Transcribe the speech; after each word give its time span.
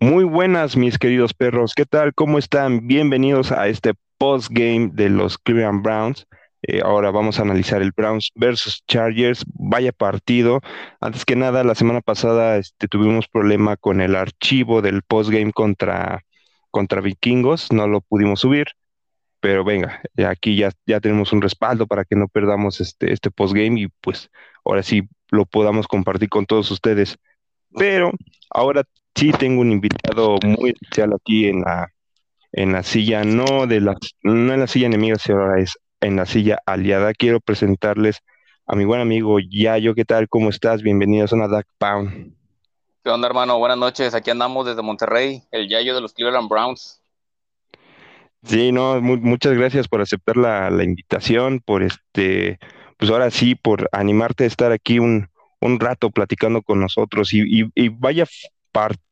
Muy 0.00 0.22
buenas, 0.22 0.76
mis 0.76 0.96
queridos 0.96 1.34
perros. 1.34 1.74
¿Qué 1.74 1.84
tal? 1.84 2.14
¿Cómo 2.14 2.38
están? 2.38 2.86
Bienvenidos 2.86 3.50
a 3.50 3.66
este 3.66 3.94
post-game 4.16 4.90
de 4.92 5.08
los 5.08 5.38
Cleveland 5.38 5.82
Browns. 5.82 6.28
Eh, 6.62 6.82
ahora 6.84 7.10
vamos 7.10 7.38
a 7.38 7.42
analizar 7.42 7.82
el 7.82 7.90
Browns 7.90 8.30
versus 8.36 8.84
Chargers. 8.86 9.44
Vaya 9.54 9.90
partido. 9.90 10.60
Antes 11.00 11.24
que 11.24 11.34
nada, 11.34 11.64
la 11.64 11.74
semana 11.74 12.00
pasada 12.00 12.58
este, 12.58 12.86
tuvimos 12.86 13.26
problema 13.26 13.76
con 13.76 14.00
el 14.00 14.14
archivo 14.14 14.82
del 14.82 15.02
post-game 15.02 15.52
contra, 15.52 16.24
contra 16.70 17.00
Vikingos. 17.00 17.72
No 17.72 17.88
lo 17.88 18.00
pudimos 18.00 18.38
subir. 18.38 18.68
Pero 19.40 19.64
venga, 19.64 20.00
aquí 20.28 20.54
ya, 20.54 20.70
ya 20.86 21.00
tenemos 21.00 21.32
un 21.32 21.42
respaldo 21.42 21.88
para 21.88 22.04
que 22.04 22.14
no 22.14 22.28
perdamos 22.28 22.80
este, 22.80 23.12
este 23.12 23.32
postgame 23.32 23.80
y 23.80 23.88
pues 24.00 24.30
ahora 24.64 24.84
sí 24.84 25.08
lo 25.30 25.44
podamos 25.44 25.88
compartir 25.88 26.28
con 26.28 26.46
todos 26.46 26.70
ustedes. 26.70 27.18
Pero 27.76 28.12
ahora 28.50 28.82
sí 29.14 29.32
tengo 29.32 29.60
un 29.60 29.72
invitado 29.72 30.36
muy 30.44 30.70
especial 30.70 31.12
aquí 31.14 31.48
en 31.48 31.62
la, 31.62 31.92
en 32.52 32.72
la 32.72 32.82
silla, 32.82 33.24
no 33.24 33.66
de 33.66 33.80
la, 33.80 33.96
no 34.22 34.52
en 34.52 34.60
la 34.60 34.66
silla 34.66 34.86
enemiga, 34.86 35.16
sino 35.18 35.40
ahora 35.40 35.60
es 35.60 35.78
en 36.00 36.16
la 36.16 36.26
silla 36.26 36.58
aliada. 36.66 37.12
Quiero 37.12 37.40
presentarles 37.40 38.20
a 38.66 38.76
mi 38.76 38.84
buen 38.84 39.00
amigo 39.00 39.38
Yayo. 39.40 39.94
¿Qué 39.94 40.04
tal? 40.04 40.28
¿Cómo 40.28 40.50
estás? 40.50 40.82
Bienvenidos 40.82 41.32
a 41.32 41.36
una 41.36 41.48
Duck 41.48 41.66
Pound. 41.78 42.34
¿Qué 43.02 43.10
onda, 43.10 43.26
hermano? 43.26 43.58
Buenas 43.58 43.78
noches. 43.78 44.14
Aquí 44.14 44.30
andamos 44.30 44.66
desde 44.66 44.82
Monterrey, 44.82 45.42
el 45.50 45.68
Yayo 45.68 45.94
de 45.94 46.00
los 46.00 46.12
Cleveland 46.12 46.48
Browns. 46.48 47.00
Sí, 48.44 48.70
no, 48.70 49.00
muchas 49.00 49.54
gracias 49.54 49.88
por 49.88 50.00
aceptar 50.00 50.36
la, 50.36 50.70
la, 50.70 50.84
invitación, 50.84 51.58
por 51.58 51.82
este, 51.82 52.60
pues 52.96 53.10
ahora 53.10 53.32
sí, 53.32 53.56
por 53.56 53.88
animarte 53.90 54.44
a 54.44 54.46
estar 54.46 54.70
aquí 54.70 55.00
un, 55.00 55.28
un 55.60 55.80
rato 55.80 56.10
platicando 56.10 56.62
con 56.62 56.80
nosotros 56.80 57.30
y, 57.32 57.64
vaya 57.90 58.26
parte 58.72 59.02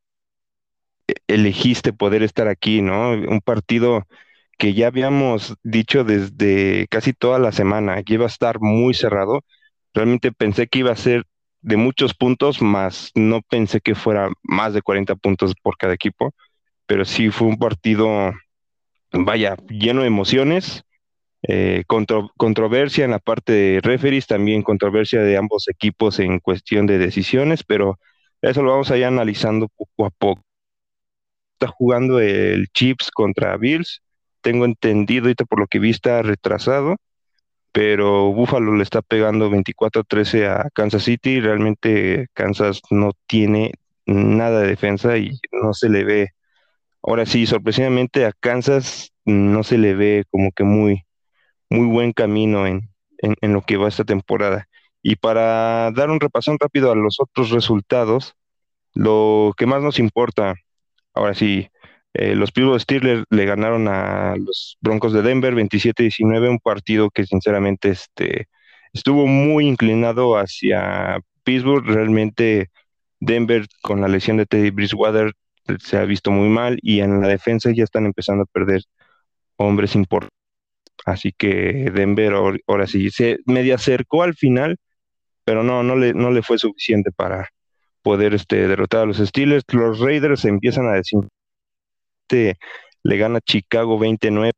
elegiste 1.27 1.93
poder 1.93 2.23
estar 2.23 2.49
aquí, 2.49 2.83
¿no? 2.83 3.11
Un 3.13 3.41
partido 3.41 4.07
que 4.59 4.75
ya 4.75 4.89
habíamos 4.89 5.55
dicho 5.63 6.05
desde 6.05 6.87
casi 6.89 7.13
toda 7.13 7.39
la 7.39 7.53
semana, 7.53 8.03
que 8.03 8.15
iba 8.15 8.25
a 8.25 8.29
estar 8.29 8.61
muy 8.61 8.95
cerrado. 8.95 9.43
Realmente 9.95 10.33
pensé 10.33 10.67
que 10.69 10.81
iba 10.81 10.93
a 10.93 10.97
ser 10.97 11.25
de 11.61 11.77
muchos 11.77 12.15
puntos, 12.15 12.63
más 12.63 13.11
no 13.15 13.43
pensé 13.43 13.81
que 13.81 13.95
fuera 13.95 14.31
más 14.43 14.73
de 14.73 14.83
40 14.83 15.17
puntos 15.17 15.55
por 15.63 15.77
cada 15.77 15.95
equipo, 15.95 16.33
pero 16.87 17.05
sí 17.05 17.31
fue 17.31 17.49
un 17.49 17.59
partido, 17.59 18.33
vaya, 19.13 19.57
lleno 19.69 20.03
de 20.03 20.09
emociones, 20.09 20.85
eh, 21.49 21.85
controversia 22.37 23.05
en 23.05 23.13
la 23.13 23.19
parte 23.19 23.53
de 23.53 23.81
referees, 23.81 24.27
también 24.27 24.63
controversia 24.63 25.23
de 25.23 25.37
ambos 25.37 25.69
equipos 25.69 26.19
en 26.19 26.41
cuestión 26.41 26.87
de 26.87 26.99
decisiones, 26.99 27.63
pero 27.65 27.99
eso 28.43 28.63
lo 28.63 28.73
vamos 28.73 28.91
a 28.91 28.99
ir 28.99 29.05
analizando 29.05 29.69
poco 29.69 30.07
a 30.07 30.11
poco 30.11 30.47
está 31.59 31.69
jugando 31.69 32.21
el 32.21 32.69
Chips 32.73 33.11
contra 33.11 33.57
Bills. 33.57 34.03
Tengo 34.43 34.65
entendido, 34.65 35.25
ahorita 35.25 35.45
por 35.47 35.61
lo 35.61 35.67
que 35.67 35.79
vi, 35.79 35.91
está 35.91 36.23
retrasado, 36.23 36.97
pero 37.73 38.33
Buffalo 38.33 38.77
le 38.77 38.83
está 38.83 39.03
pegando 39.03 39.51
24-13 39.51 40.47
a 40.49 40.71
Kansas 40.75 41.05
City. 41.05 41.41
Realmente 41.41 42.29
Kansas 42.35 42.83
no 42.91 43.13
tiene 43.27 43.73
nada 44.07 44.63
de 44.63 44.69
defensa 44.69 45.19
y 45.19 45.39
no 45.53 45.75
se 45.75 45.89
le 45.91 46.05
ve. 46.05 46.31
Ahora 47.03 47.27
sí, 47.27 47.47
sorpresivamente 47.47 48.27
a 48.27 48.33
Kansas 48.33 49.13
no 49.25 49.63
se 49.65 49.79
le 49.79 49.95
ve 49.95 50.25
como 50.31 50.53
que 50.53 50.65
muy, 50.65 51.05
muy 51.71 51.87
buen 51.87 52.13
camino 52.13 52.67
en, 52.67 52.91
en 53.19 53.53
lo 53.53 53.63
que 53.63 53.77
va 53.77 53.89
esta 53.89 54.05
temporada. 54.05 54.69
Y 55.03 55.17
para 55.17 55.91
dar 55.93 56.11
un 56.11 56.21
repasón 56.21 56.59
rápido 56.61 56.93
a 56.93 56.97
los 56.97 57.21
otros 57.21 57.51
resultados, 57.51 58.35
lo 58.95 59.53
que 59.57 59.67
más 59.67 59.83
nos 59.83 59.99
importa, 59.99 60.57
Ahora 61.17 61.35
sí, 61.35 61.69
eh, 62.15 62.35
los 62.37 62.53
Pittsburgh 62.53 62.81
Steelers 62.81 63.25
le 63.31 63.47
ganaron 63.47 63.89
a 63.89 64.37
los 64.37 64.77
Broncos 64.83 65.15
de 65.15 65.23
Denver 65.23 65.55
27-19, 65.55 66.51
un 66.51 66.59
partido 66.61 67.11
que 67.11 67.25
sinceramente 67.27 67.89
este, 67.91 68.49
estuvo 68.93 69.27
muy 69.27 69.67
inclinado 69.67 70.37
hacia 70.37 71.19
Pittsburgh. 71.43 71.87
Realmente 71.87 72.71
Denver 73.21 73.67
con 73.83 74.03
la 74.03 74.09
lesión 74.09 74.37
de 74.37 74.47
Teddy 74.47 74.71
Bridgewater 74.71 75.33
se 75.81 75.97
ha 75.97 76.05
visto 76.05 76.31
muy 76.31 76.49
mal 76.51 76.79
y 76.83 77.01
en 77.01 77.21
la 77.23 77.29
defensa 77.29 77.71
ya 77.75 77.85
están 77.85 78.05
empezando 78.07 78.43
a 78.45 78.47
perder 78.47 78.83
hombres 79.57 79.95
importantes. 79.95 80.36
Así 81.05 81.33
que 81.33 81.91
Denver 81.93 82.33
ahora 82.67 82.87
sí 82.87 83.11
se 83.11 83.39
media 83.47 83.77
acercó 83.77 84.23
al 84.23 84.35
final, 84.35 84.79
pero 85.45 85.63
no, 85.63 85.83
no 85.83 85.97
le, 85.97 86.15
no 86.15 86.31
le 86.31 86.43
fue 86.43 86.59
suficiente 86.59 87.11
para, 87.13 87.49
poder 88.07 88.35
este, 88.35 88.69
derrotar 88.69 89.01
a 89.01 89.07
los 89.07 89.17
Steelers. 89.17 89.65
Los 89.73 89.99
Raiders 89.99 90.45
empiezan 90.45 90.87
a 90.87 90.93
decir, 90.93 91.19
le 92.31 93.17
gana 93.17 93.41
Chicago 93.41 93.99
29 93.99 94.53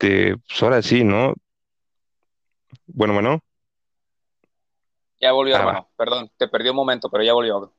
este, 0.00 0.36
pues 0.48 0.62
ahora 0.62 0.80
sí, 0.80 1.04
¿no? 1.04 1.34
Bueno, 2.86 3.12
bueno. 3.12 3.40
Ya 5.20 5.32
volvió, 5.32 5.56
ah, 5.56 5.58
hermano. 5.58 5.88
Perdón, 5.96 6.30
te 6.38 6.48
perdí 6.48 6.70
un 6.70 6.76
momento, 6.76 7.10
pero 7.10 7.22
ya 7.22 7.34
volvió. 7.34 7.72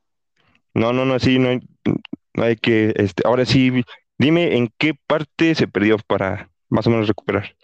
No, 0.76 0.94
no, 0.94 1.04
no, 1.04 1.18
sí, 1.18 1.40
no 1.40 1.50
hay, 1.50 1.60
no 2.36 2.44
hay 2.44 2.56
que, 2.56 2.94
este, 2.96 3.24
ahora 3.26 3.46
sí, 3.46 3.84
dime 4.18 4.56
en 4.56 4.72
qué 4.78 4.94
parte 5.08 5.56
se 5.56 5.68
perdió 5.68 5.98
para 5.98 6.52
más 6.70 6.86
o 6.86 6.92
menos 6.92 7.08
recuperar. 7.08 7.56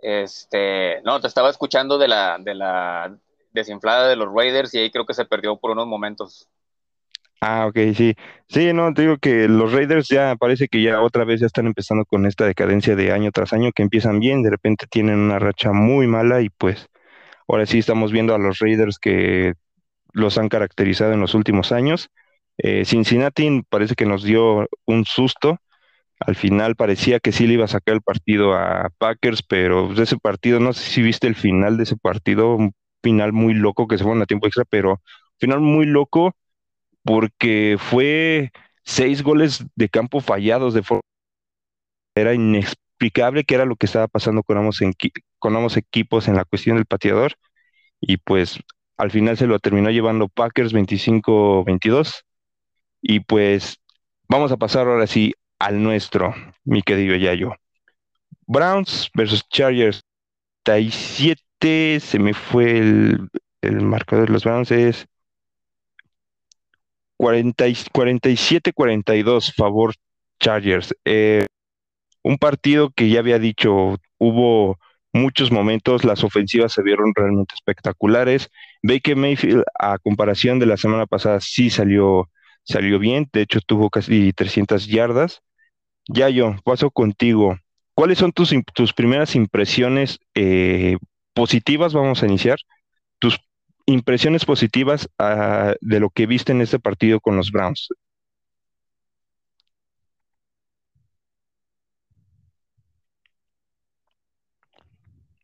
Este, 0.00 1.02
no, 1.02 1.20
te 1.20 1.26
estaba 1.26 1.50
escuchando 1.50 1.98
de 1.98 2.08
la, 2.08 2.38
de 2.38 2.54
la 2.54 3.18
desinflada 3.52 4.08
de 4.08 4.16
los 4.16 4.32
Raiders 4.32 4.72
y 4.72 4.78
ahí 4.78 4.90
creo 4.90 5.04
que 5.04 5.14
se 5.14 5.26
perdió 5.26 5.56
por 5.58 5.72
unos 5.72 5.86
momentos. 5.86 6.48
Ah, 7.40 7.66
ok, 7.66 7.76
sí. 7.94 8.14
Sí, 8.48 8.72
no, 8.72 8.92
te 8.94 9.02
digo 9.02 9.18
que 9.18 9.46
los 9.48 9.72
Raiders 9.72 10.08
ya 10.08 10.36
parece 10.36 10.68
que 10.68 10.82
ya 10.82 11.00
otra 11.02 11.24
vez 11.24 11.40
ya 11.40 11.46
están 11.46 11.66
empezando 11.66 12.04
con 12.04 12.26
esta 12.26 12.46
decadencia 12.46 12.96
de 12.96 13.12
año 13.12 13.30
tras 13.30 13.52
año, 13.52 13.72
que 13.72 13.82
empiezan 13.82 14.20
bien, 14.20 14.42
de 14.42 14.50
repente 14.50 14.86
tienen 14.90 15.18
una 15.18 15.38
racha 15.38 15.72
muy 15.72 16.06
mala 16.06 16.40
y 16.40 16.48
pues 16.50 16.88
ahora 17.48 17.66
sí 17.66 17.78
estamos 17.78 18.12
viendo 18.12 18.34
a 18.34 18.38
los 18.38 18.58
Raiders 18.60 18.98
que 18.98 19.54
los 20.12 20.38
han 20.38 20.48
caracterizado 20.50 21.12
en 21.14 21.20
los 21.20 21.34
últimos 21.34 21.72
años. 21.72 22.10
Eh, 22.58 22.84
Cincinnati 22.86 23.62
parece 23.70 23.94
que 23.96 24.06
nos 24.06 24.24
dio 24.24 24.68
un 24.86 25.04
susto. 25.06 25.58
Al 26.20 26.34
final 26.36 26.76
parecía 26.76 27.20
que 27.20 27.32
sí 27.32 27.46
le 27.46 27.54
iba 27.54 27.64
a 27.66 27.68
sacar 27.68 27.94
el 27.96 28.02
partido 28.02 28.54
a 28.54 28.90
Packers, 28.98 29.42
pero 29.42 29.92
de 29.94 30.02
ese 30.04 30.16
partido, 30.18 30.60
no 30.60 30.72
sé 30.72 30.82
si 30.90 31.02
viste 31.02 31.26
el 31.26 31.34
final 31.34 31.76
de 31.76 31.82
ese 31.84 31.96
partido, 31.96 32.54
un 32.56 32.72
final 33.02 33.32
muy 33.32 33.52
loco 33.54 33.86
que 33.86 33.98
se 33.98 34.04
fue 34.04 34.20
a 34.20 34.26
tiempo 34.26 34.46
extra, 34.46 34.64
pero 34.68 35.02
final 35.38 35.60
muy 35.60 35.84
loco 35.86 36.34
porque 37.06 37.76
fue 37.78 38.50
seis 38.84 39.22
goles 39.22 39.64
de 39.76 39.88
campo 39.88 40.20
fallados 40.20 40.74
de 40.74 40.82
forma 40.82 41.02
era 42.16 42.34
inexplicable 42.34 43.44
qué 43.44 43.54
era 43.54 43.64
lo 43.64 43.76
que 43.76 43.86
estaba 43.86 44.08
pasando 44.08 44.42
con 44.42 44.58
ambos, 44.58 44.80
con 45.38 45.56
ambos 45.56 45.76
equipos 45.76 46.28
en 46.28 46.36
la 46.36 46.44
cuestión 46.44 46.76
del 46.76 46.86
pateador 46.86 47.34
y 48.00 48.16
pues 48.18 48.58
al 48.96 49.10
final 49.10 49.36
se 49.36 49.46
lo 49.46 49.58
terminó 49.60 49.90
llevando 49.90 50.28
Packers 50.28 50.72
25-22 50.72 52.24
y 53.02 53.20
pues 53.20 53.78
vamos 54.28 54.50
a 54.50 54.56
pasar 54.56 54.88
ahora 54.88 55.06
sí 55.06 55.32
al 55.58 55.82
nuestro, 55.82 56.34
mi 56.64 56.82
querido 56.82 57.16
Yayo. 57.16 57.54
Browns 58.46 59.10
versus 59.14 59.46
Chargers 59.48 60.02
37, 60.64 62.00
se 62.00 62.18
me 62.18 62.34
fue 62.34 62.78
el, 62.78 63.28
el 63.62 63.82
marcador 63.82 64.26
de 64.26 64.32
los 64.32 64.44
Browns 64.44 64.70
es 64.70 65.06
47-42 67.18 69.54
favor 69.54 69.94
Chargers. 70.40 70.94
Eh, 71.04 71.46
un 72.22 72.38
partido 72.38 72.90
que 72.90 73.08
ya 73.08 73.20
había 73.20 73.38
dicho, 73.38 73.96
hubo 74.18 74.78
muchos 75.12 75.50
momentos, 75.50 76.04
las 76.04 76.24
ofensivas 76.24 76.72
se 76.72 76.82
vieron 76.82 77.12
realmente 77.14 77.54
espectaculares. 77.54 78.50
Baker 78.82 79.16
Mayfield, 79.16 79.64
a 79.78 79.98
comparación 79.98 80.58
de 80.58 80.66
la 80.66 80.76
semana 80.76 81.06
pasada, 81.06 81.40
sí 81.40 81.70
salió, 81.70 82.28
salió 82.64 82.98
bien, 82.98 83.28
de 83.32 83.42
hecho 83.42 83.60
tuvo 83.60 83.90
casi 83.90 84.32
300 84.32 84.86
yardas. 84.86 85.40
Ya 86.08 86.28
yo, 86.28 86.56
paso 86.64 86.90
contigo. 86.90 87.58
¿Cuáles 87.94 88.18
son 88.18 88.32
tus, 88.32 88.54
tus 88.74 88.92
primeras 88.92 89.34
impresiones 89.34 90.18
eh, 90.34 90.96
positivas? 91.34 91.94
Vamos 91.94 92.22
a 92.22 92.26
iniciar. 92.26 92.58
Tus 93.18 93.38
impresiones 93.86 94.44
positivas 94.44 95.08
uh, 95.20 95.74
de 95.80 96.00
lo 96.00 96.10
que 96.10 96.26
viste 96.26 96.52
en 96.52 96.60
este 96.60 96.78
partido 96.78 97.20
con 97.20 97.36
los 97.36 97.50
Browns. 97.52 97.88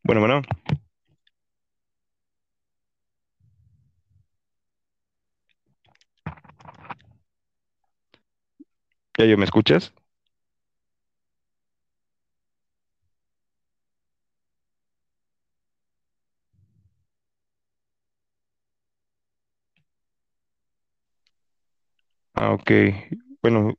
Bueno, 0.03 0.21
bueno. 0.21 0.41
¿Ya 9.17 9.25
yo 9.25 9.37
me 9.37 9.45
escuchas? 9.45 9.93
Ah, 22.43 22.51
ok. 22.51 22.71
Bueno, 23.41 23.73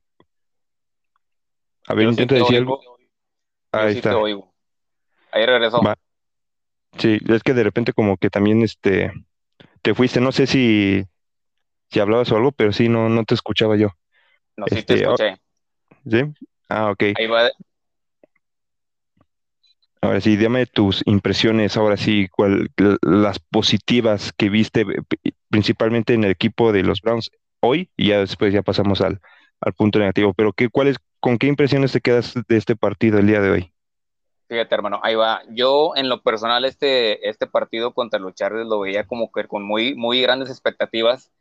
a 1.87 1.93
ver, 1.93 2.05
Yo 2.05 2.09
sí 2.13 2.21
intento 2.21 2.33
te 2.33 2.39
decir 2.41 2.57
oigo, 2.57 2.81
algo. 2.81 2.83
yo 2.83 3.79
Ahí 3.79 3.93
sí 3.93 4.01
te 4.01 4.09
está. 4.09 4.17
oigo. 4.17 4.53
Ahí 5.31 5.45
regresó. 5.45 5.83
Va. 5.83 5.95
Sí, 6.97 7.19
es 7.27 7.43
que 7.43 7.53
de 7.53 7.63
repente 7.63 7.93
como 7.93 8.17
que 8.17 8.31
también 8.31 8.63
este 8.63 9.11
te 9.83 9.93
fuiste, 9.93 10.19
no 10.19 10.31
sé 10.31 10.47
si, 10.47 11.03
si 11.91 11.99
hablabas 11.99 12.31
o 12.31 12.37
algo, 12.37 12.53
pero 12.53 12.71
sí, 12.71 12.89
no, 12.89 13.07
no 13.07 13.23
te 13.23 13.35
escuchaba 13.35 13.75
yo. 13.77 13.89
No, 14.57 14.65
sí 14.67 14.81
te 14.81 14.95
Este, 14.95 15.05
ah, 15.05 15.11
escuché. 15.11 15.41
¿sí? 16.09 16.33
Ah, 16.67 16.89
ok. 16.89 17.03
Ahí 17.19 17.27
va. 17.27 17.51
Ahora 20.01 20.21
sí, 20.21 20.37
dame 20.37 20.65
tus 20.65 21.03
impresiones, 21.05 21.77
ahora 21.77 21.97
sí, 21.97 22.29
cuál, 22.29 22.71
las 23.03 23.37
positivas 23.37 24.33
que 24.35 24.49
viste, 24.49 24.81
eh, 24.81 25.31
principalmente 25.49 26.15
en 26.15 26.23
el 26.23 26.31
equipo 26.31 26.71
de 26.71 26.81
los 26.81 27.01
Browns 27.01 27.29
hoy, 27.65 27.89
y 27.97 28.09
ya 28.09 28.19
después 28.19 28.53
ya 28.53 28.61
pasamos 28.63 29.01
al, 29.01 29.21
al 29.61 29.73
punto 29.73 29.99
negativo. 29.99 30.33
Pero 30.33 30.53
qué, 30.53 30.69
¿cuáles, 30.69 30.97
con 31.19 31.37
qué 31.37 31.47
impresiones 31.47 31.91
te 31.91 32.01
quedas 32.01 32.33
de 32.47 32.57
este 32.57 32.75
partido 32.75 33.19
el 33.19 33.27
día 33.27 33.41
de 33.41 33.51
hoy? 33.51 33.73
Fíjate, 34.47 34.75
hermano, 34.75 34.99
ahí 35.03 35.15
va. 35.15 35.41
Yo, 35.49 35.93
en 35.95 36.07
lo 36.09 36.21
personal, 36.21 36.65
este, 36.65 37.27
este 37.29 37.47
partido 37.47 37.93
contra 37.93 38.19
los 38.19 38.35
Chargers 38.35 38.67
lo 38.67 38.79
veía 38.81 39.07
como 39.07 39.31
que 39.31 39.47
con 39.47 39.63
muy, 39.63 39.95
muy 39.95 40.21
grandes 40.21 40.49
expectativas 40.49 41.31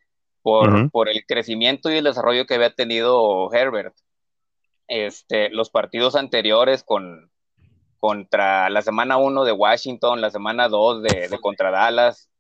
por, 0.42 0.68
Ujú, 0.70 0.90
por 0.90 1.08
el 1.10 1.24
crecimiento 1.26 1.90
y 1.90 1.98
el 1.98 2.04
desarrollo 2.04 2.46
que 2.46 2.54
había 2.54 2.74
tenido 2.74 3.52
Herbert. 3.52 3.94
Este, 4.88 5.50
los 5.50 5.70
partidos 5.70 6.16
anteriores 6.16 6.82
con, 6.84 7.30
contra 7.98 8.70
la 8.70 8.82
semana 8.82 9.18
1 9.18 9.44
de 9.44 9.52
Washington, 9.52 10.20
la 10.20 10.30
semana 10.30 10.68
2 10.68 11.02
de, 11.02 11.28
de 11.28 11.40
contra 11.40 11.70
Dallas, 11.70 12.30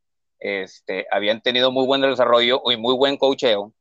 este, 0.40 1.06
habían 1.10 1.40
tenido 1.40 1.72
muy 1.72 1.86
buen 1.86 2.02
desarrollo 2.02 2.62
y 2.70 2.76
muy 2.76 2.94
buen 2.94 3.16
coacheo. 3.16 3.72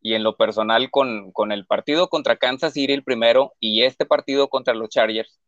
Y 0.00 0.14
en 0.14 0.22
lo 0.22 0.36
personal, 0.36 0.90
con, 0.90 1.32
con 1.32 1.52
el 1.52 1.66
partido 1.66 2.08
contra 2.08 2.36
Kansas 2.36 2.74
City, 2.74 2.92
el 2.92 3.02
primero, 3.04 3.54
y 3.60 3.82
este 3.82 4.06
partido 4.06 4.48
contra 4.48 4.74
los 4.74 4.88
Chargers, 4.90 5.38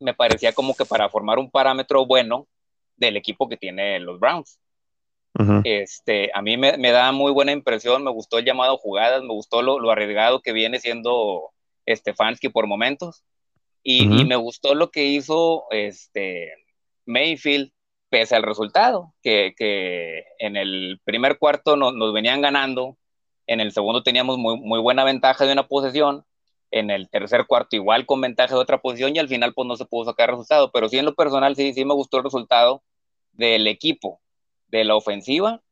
me 0.00 0.14
parecía 0.14 0.52
como 0.52 0.74
que 0.74 0.84
para 0.84 1.08
formar 1.08 1.38
un 1.38 1.50
parámetro 1.50 2.06
bueno 2.06 2.46
del 2.96 3.16
equipo 3.16 3.48
que 3.48 3.56
tiene 3.56 3.98
los 4.00 4.20
Browns. 4.20 4.60
ujú, 5.38 5.62
Este, 5.64 6.30
a 6.34 6.42
mí 6.42 6.56
me, 6.56 6.76
me 6.78 6.92
da 6.92 7.10
muy 7.12 7.32
buena 7.32 7.52
impresión, 7.52 8.04
me 8.04 8.10
gustó 8.10 8.38
el 8.38 8.44
llamado 8.44 8.76
jugadas, 8.78 9.22
me 9.22 9.32
gustó 9.32 9.62
lo, 9.62 9.80
lo 9.80 9.90
arriesgado 9.90 10.40
que 10.40 10.52
viene 10.52 10.78
siendo 10.80 11.50
Stefanski 11.88 12.48
por 12.48 12.66
momentos, 12.66 13.24
y, 13.82 14.20
y 14.20 14.24
me 14.24 14.36
gustó 14.36 14.74
lo 14.74 14.90
que 14.90 15.04
hizo 15.06 15.64
este, 15.70 16.52
Mayfield 17.06 17.72
pese 18.08 18.36
al 18.36 18.42
resultado, 18.42 19.14
que, 19.22 19.54
que 19.56 20.24
en 20.38 20.56
el 20.56 21.00
primer 21.04 21.38
cuarto 21.38 21.76
nos, 21.76 21.94
nos 21.94 22.12
venían 22.12 22.40
ganando, 22.40 22.96
en 23.46 23.60
el 23.60 23.72
segundo 23.72 24.02
teníamos 24.02 24.38
muy, 24.38 24.58
muy 24.58 24.80
buena 24.80 25.04
ventaja 25.04 25.44
de 25.44 25.52
una 25.52 25.66
posesión, 25.66 26.24
en 26.70 26.90
el 26.90 27.08
tercer 27.08 27.46
cuarto 27.46 27.76
igual 27.76 28.06
con 28.06 28.20
ventaja 28.20 28.54
de 28.54 28.60
otra 28.60 28.78
posición 28.80 29.16
y 29.16 29.18
al 29.18 29.28
final 29.28 29.54
pues 29.54 29.66
no 29.66 29.76
se 29.76 29.86
pudo 29.86 30.04
sacar 30.04 30.30
resultado, 30.30 30.70
pero 30.70 30.88
sí 30.88 30.98
en 30.98 31.06
lo 31.06 31.14
personal 31.14 31.56
sí, 31.56 31.72
sí 31.72 31.84
me 31.84 31.94
gustó 31.94 32.18
el 32.18 32.24
resultado 32.24 32.82
del 33.32 33.66
equipo, 33.66 34.20
de 34.68 34.84
la 34.84 34.96
ofensiva 34.96 35.62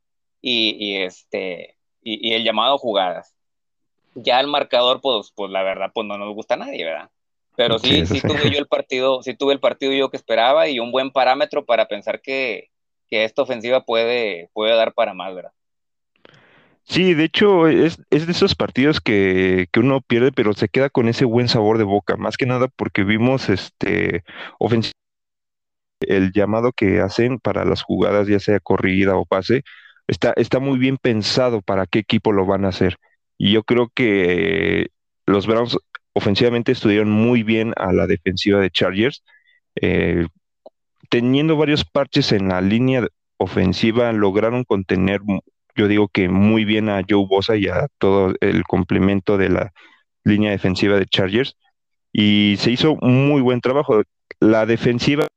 y, 0.41 0.75
y 0.79 0.97
este, 0.97 1.77
y, 2.01 2.29
y, 2.29 2.33
el 2.33 2.43
llamado 2.43 2.77
jugadas. 2.77 3.35
Ya 4.15 4.39
el 4.39 4.47
marcador, 4.47 5.01
pues, 5.01 5.31
pues 5.35 5.51
la 5.51 5.63
verdad, 5.63 5.91
pues 5.93 6.07
no 6.07 6.17
nos 6.17 6.33
gusta 6.33 6.55
a 6.55 6.57
nadie, 6.57 6.85
¿verdad? 6.85 7.11
Pero 7.57 7.79
Sí, 7.79 8.05
sí, 8.05 8.21
tuve 8.21 8.51
yo 8.51 8.59
el 8.59 8.67
partido, 8.67 9.23
sí 9.23 9.35
tuve 9.35 9.53
el 9.53 9.59
partido 9.59 9.91
yo 9.91 10.09
que 10.09 10.17
esperaba 10.17 10.69
y 10.69 10.79
un 10.79 10.91
buen 10.91 11.11
parámetro 11.11 11.65
para 11.65 11.87
pensar 11.87 12.21
que, 12.21 12.69
que 13.09 13.23
esta 13.23 13.41
ofensiva 13.41 13.83
puede, 13.83 14.49
puede 14.53 14.75
dar 14.75 14.93
para 14.93 15.15
más, 15.15 15.33
¿verdad? 15.33 15.51
Sí, 16.83 17.15
de 17.15 17.25
hecho, 17.25 17.67
es, 17.67 17.99
es 18.11 18.27
de 18.27 18.31
esos 18.31 18.55
partidos 18.55 19.01
que, 19.01 19.67
que 19.73 19.79
uno 19.79 20.01
pierde, 20.01 20.31
pero 20.31 20.53
se 20.53 20.69
queda 20.69 20.89
con 20.89 21.09
ese 21.09 21.25
buen 21.25 21.49
sabor 21.49 21.79
de 21.79 21.83
boca, 21.83 22.15
más 22.15 22.37
que 22.37 22.45
nada 22.45 22.67
porque 22.69 23.03
vimos 23.03 23.49
este 23.49 24.23
ofensiva 24.59 24.93
el 26.01 26.31
llamado 26.31 26.71
que 26.73 27.01
hacen 27.01 27.39
para 27.39 27.65
las 27.65 27.81
jugadas, 27.81 28.27
ya 28.27 28.39
sea 28.39 28.59
corrida 28.59 29.17
o 29.17 29.25
pase, 29.25 29.63
está, 30.07 30.33
está 30.35 30.59
muy 30.59 30.77
bien 30.77 30.97
pensado 30.97 31.61
para 31.61 31.87
qué 31.87 31.99
equipo 31.99 32.31
lo 32.31 32.45
van 32.45 32.65
a 32.65 32.69
hacer. 32.69 32.97
Y 33.37 33.51
yo 33.51 33.63
creo 33.63 33.89
que 33.93 34.89
los 35.25 35.47
Browns 35.47 35.77
ofensivamente 36.17 36.71
estuvieron 36.71 37.11
muy 37.11 37.43
bien 37.43 37.73
a 37.77 37.93
la 37.93 38.07
defensiva 38.07 38.59
de 38.59 38.71
Chargers, 38.71 39.23
eh, 39.75 40.27
teniendo 41.09 41.55
varios 41.55 41.85
parches 41.85 42.31
en 42.31 42.47
la 42.49 42.59
línea 42.61 43.07
ofensiva, 43.37 44.11
lograron 44.11 44.63
contener, 44.63 45.21
yo 45.75 45.87
digo 45.87 46.07
que 46.07 46.27
muy 46.27 46.65
bien 46.65 46.89
a 46.89 47.03
Joe 47.07 47.27
Bosa 47.27 47.55
y 47.55 47.67
a 47.67 47.87
todo 47.99 48.33
el 48.41 48.63
complemento 48.63 49.37
de 49.37 49.49
la 49.49 49.71
línea 50.23 50.51
defensiva 50.51 50.97
de 50.97 51.05
Chargers, 51.05 51.55
y 52.11 52.55
se 52.57 52.71
hizo 52.71 52.95
muy 52.95 53.41
buen 53.41 53.61
trabajo. 53.61 54.01
La 54.39 54.65
defensiva 54.65 55.27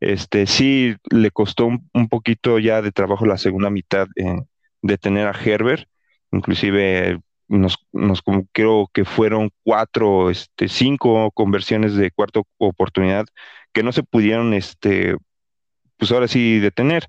este 0.00 0.48
sí 0.48 0.96
le 1.12 1.30
costó 1.30 1.66
un, 1.66 2.08
poquito 2.08 2.58
ya 2.58 2.82
de 2.82 2.90
trabajo 2.90 3.24
la 3.24 3.38
segunda 3.38 3.70
mitad 3.70 4.08
en 4.16 4.48
detener 4.82 5.28
a 5.28 5.38
Herbert, 5.44 5.88
inclusive 6.32 7.20
nos, 7.52 8.22
creo 8.52 8.88
que 8.92 9.04
fueron 9.04 9.50
cuatro, 9.62 10.30
este, 10.30 10.68
cinco 10.68 11.30
conversiones 11.32 11.94
de 11.94 12.10
cuarta 12.10 12.40
oportunidad 12.58 13.26
que 13.72 13.82
no 13.82 13.92
se 13.92 14.02
pudieron, 14.02 14.54
este, 14.54 15.16
pues 15.98 16.10
ahora 16.12 16.28
sí 16.28 16.58
detener. 16.60 17.08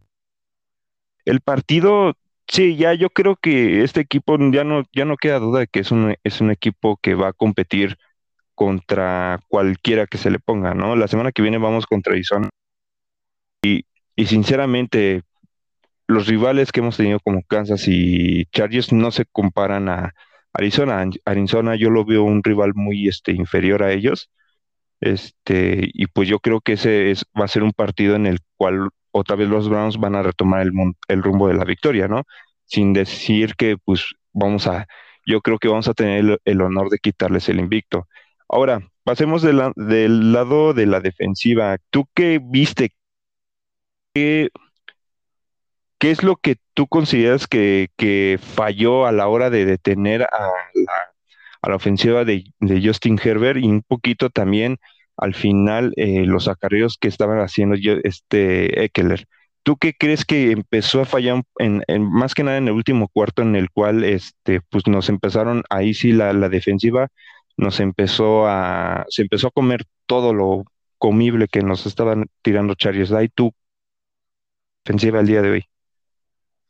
El 1.25 1.39
partido, 1.39 2.15
sí, 2.47 2.75
ya 2.75 2.93
yo 2.93 3.09
creo 3.09 3.37
que 3.37 3.83
este 3.83 4.01
equipo 4.01 4.37
ya 4.51 4.63
no, 4.65 4.83
ya 4.93 5.05
no 5.05 5.15
queda 5.17 5.39
duda 5.39 5.61
de 5.61 5.67
que 5.67 5.79
es 5.79 5.91
un, 5.91 6.15
es 6.23 6.41
un 6.41 6.51
equipo 6.51 6.97
que 6.97 7.15
va 7.15 7.29
a 7.29 7.33
competir 7.33 7.97
contra 8.53 9.39
cualquiera 9.47 10.07
que 10.07 10.17
se 10.17 10.29
le 10.29 10.39
ponga, 10.39 10.73
¿no? 10.73 10.95
La 10.95 11.07
semana 11.07 11.31
que 11.31 11.41
viene 11.41 11.57
vamos 11.57 11.85
contra 11.87 12.13
Arizona 12.13 12.49
y 13.63 14.25
sinceramente 14.25 15.23
los 16.07 16.27
rivales 16.27 16.71
que 16.71 16.81
hemos 16.81 16.97
tenido 16.97 17.19
como 17.19 17.43
Kansas 17.43 17.87
y 17.87 18.45
Chargers 18.47 18.91
no 18.91 19.11
se 19.11 19.25
comparan 19.25 19.89
a 19.89 20.13
Arizona. 20.53 21.05
Arizona 21.25 21.75
yo 21.75 21.89
lo 21.89 22.05
veo 22.05 22.23
un 22.23 22.43
rival 22.43 22.73
muy 22.75 23.07
este, 23.07 23.31
inferior 23.31 23.83
a 23.83 23.91
ellos. 23.91 24.29
Este, 25.01 25.89
y 25.93 26.07
pues 26.07 26.29
yo 26.29 26.39
creo 26.39 26.61
que 26.61 26.73
ese 26.73 27.11
es, 27.11 27.25
va 27.39 27.45
a 27.45 27.49
ser 27.49 27.63
un 27.63 27.73
partido 27.73 28.15
en 28.15 28.25
el 28.25 28.39
cual 28.57 28.89
otra 29.11 29.35
vez 29.35 29.49
los 29.49 29.69
Browns 29.69 29.97
van 29.97 30.15
a 30.15 30.23
retomar 30.23 30.61
el, 30.61 30.71
el 31.07 31.23
rumbo 31.23 31.47
de 31.47 31.55
la 31.55 31.65
victoria, 31.65 32.07
¿no? 32.07 32.23
Sin 32.65 32.93
decir 32.93 33.55
que 33.55 33.77
pues 33.83 34.15
vamos 34.31 34.67
a, 34.67 34.87
yo 35.25 35.41
creo 35.41 35.59
que 35.59 35.67
vamos 35.67 35.87
a 35.87 35.93
tener 35.93 36.39
el, 36.45 36.61
honor 36.61 36.89
de 36.89 36.99
quitarles 36.99 37.49
el 37.49 37.59
invicto. 37.59 38.07
Ahora, 38.49 38.81
pasemos 39.03 39.41
del 39.41 39.57
lado 40.33 40.73
de 40.73 40.85
la 40.85 40.99
defensiva. 40.99 41.77
¿Tú 41.89 42.05
qué 42.13 42.39
viste? 42.41 42.91
¿Qué, 44.13 44.49
¿Qué 46.03 46.11
es 46.11 46.21
lo 46.21 46.35
que 46.35 46.57
tú 46.73 46.85
consideras 46.87 47.47
que, 47.47 48.37
falló 48.41 49.05
a 49.05 49.13
la 49.13 49.29
hora 49.29 49.49
de 49.49 49.63
detener 49.63 50.23
a 50.23 50.51
la, 51.65 51.75
ofensiva 51.77 52.25
de, 52.25 52.43
Justin 52.59 53.17
Herbert 53.23 53.57
y 53.57 53.67
un 53.67 53.83
poquito 53.83 54.29
también 54.29 54.79
al 55.15 55.33
final 55.33 55.93
eh, 55.95 56.25
los 56.25 56.49
acarreos 56.49 56.97
que 56.99 57.07
estaban 57.07 57.39
haciendo 57.39 57.77
este 58.03 58.83
Eckler? 58.83 59.27
¿Tú 59.63 59.77
qué 59.77 59.93
crees 59.93 60.25
que 60.25 60.51
empezó 60.51 60.99
a 60.99 61.05
fallar 61.05 61.43
más 61.97 62.35
que 62.35 62.43
nada 62.43 62.57
en 62.57 62.67
el 62.67 62.73
último 62.73 63.07
cuarto 63.07 63.41
en 63.41 63.55
el 63.55 63.71
cual 63.71 64.03
este, 64.03 64.59
pues 64.59 64.85
nos 64.87 65.07
empezaron, 65.07 65.63
ahí 65.69 65.93
sí 65.93 66.11
la, 66.11 66.33
defensiva 66.49 67.07
nos 67.55 67.79
empezó 67.79 68.45
a, 68.45 69.05
se 69.07 69.21
empezó 69.21 69.47
a 69.47 69.51
comer 69.51 69.85
todo 70.05 70.33
lo 70.33 70.65
comible 70.97 71.47
que 71.47 71.61
nos 71.61 71.85
estaban 71.85 72.25
tirando 72.41 72.75
Chargers. 72.75 73.13
Ahí 73.13 73.29
tú, 73.29 73.53
defensiva 74.83 75.21
el 75.21 75.27
día 75.27 75.41
de 75.41 75.49
hoy. 75.49 75.72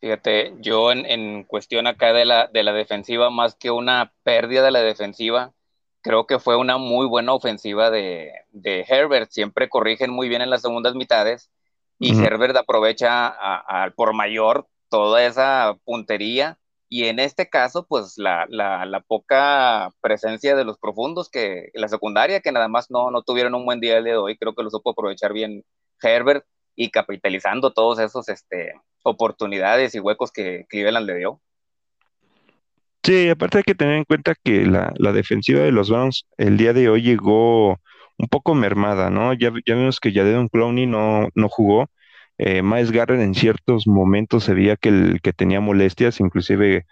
Fíjate, 0.04 0.54
yo 0.60 0.92
en, 0.92 1.06
en, 1.06 1.46
cuestión 1.46 1.88
acá 1.88 2.12
de 2.12 2.26
la, 2.26 2.48
de 2.48 2.64
la 2.64 2.74
defensiva, 2.74 3.30
más 3.30 3.56
que 3.56 3.72
una 3.72 4.12
pérdida 4.24 4.62
de 4.62 4.72
la 4.72 4.82
defensiva, 4.82 5.54
creo 6.02 6.28
que 6.28 6.40
fue 6.40 6.58
una 6.58 6.78
muy 6.78 7.08
buena 7.08 7.32
ofensiva 7.32 7.90
de, 7.90 8.34
de 8.52 8.84
Herbert. 8.86 9.32
Siempre 9.32 9.70
corrigen 9.70 10.12
muy 10.12 10.28
bien 10.28 10.42
en 10.42 10.50
las 10.50 10.62
segundas 10.62 10.94
mitades 10.94 11.52
y 12.00 12.14
uh 12.14 12.18
-huh. 12.18 12.26
Herbert 12.26 12.58
aprovecha 12.58 13.28
a, 13.28 13.86
a, 13.86 13.92
por 13.92 14.14
mayor 14.14 14.68
toda 14.90 15.26
esa 15.26 15.78
puntería. 15.86 16.58
Y 16.90 17.06
en 17.06 17.20
este 17.20 17.48
caso, 17.48 17.86
pues 17.88 18.18
la, 18.18 18.46
la, 18.50 18.86
la, 18.86 19.00
poca 19.00 19.90
presencia 20.02 20.54
de 20.58 20.66
los 20.66 20.78
profundos 20.80 21.30
que 21.30 21.70
la 21.76 21.88
secundaria, 21.88 22.42
que 22.42 22.52
nada 22.52 22.68
más 22.68 22.92
no, 22.92 23.10
no 23.10 23.22
tuvieron 23.22 23.56
un 23.56 23.64
buen 23.64 23.80
día 23.80 24.00
el 24.00 24.04
día 24.04 24.14
de 24.14 24.20
hoy, 24.20 24.38
creo 24.38 24.54
que 24.54 24.64
lo 24.64 24.70
supo 24.70 24.90
aprovechar 24.90 25.32
bien 25.32 25.64
Herbert 26.02 26.46
y 26.76 26.90
capitalizando 26.90 27.72
todos 27.72 28.00
esos 28.00 28.30
este, 28.30 28.74
oportunidades 29.04 29.96
y 29.96 30.00
huecos 30.00 30.32
que 30.32 30.66
Cleveland 30.70 31.08
le 31.08 31.18
dio. 31.18 31.42
Sí, 33.04 33.30
aparte 33.30 33.58
hay 33.58 33.64
que 33.64 33.76
tener 33.76 33.96
en 33.96 34.06
cuenta 34.06 34.34
que 34.42 34.66
la, 34.66 35.12
defensiva 35.12 35.62
de 35.62 35.72
los 35.72 35.90
Browns 35.90 36.26
el 36.38 36.58
día 36.58 36.72
de 36.72 36.88
hoy 36.88 37.02
llegó 37.02 37.72
un 38.18 38.28
poco 38.30 38.56
mermada, 38.56 39.10
¿no? 39.10 39.34
Ya, 39.34 39.52
ya 39.66 39.76
vimos 39.76 40.00
que 40.00 40.14
Jadon 40.14 40.48
Clowney 40.48 40.88
no, 40.88 41.28
no 41.36 41.50
jugó. 41.50 41.90
Eh, 42.38 42.62
Miles 42.64 42.92
Garrett 42.92 43.20
en 43.20 43.36
ciertos 43.36 43.88
momentos 43.88 44.46
se 44.46 44.54
veía 44.54 44.78
que, 44.78 44.90
el, 44.90 45.22
que 45.22 45.34
tenía 45.34 45.60
molestias, 45.60 46.22
inclusive 46.22 46.86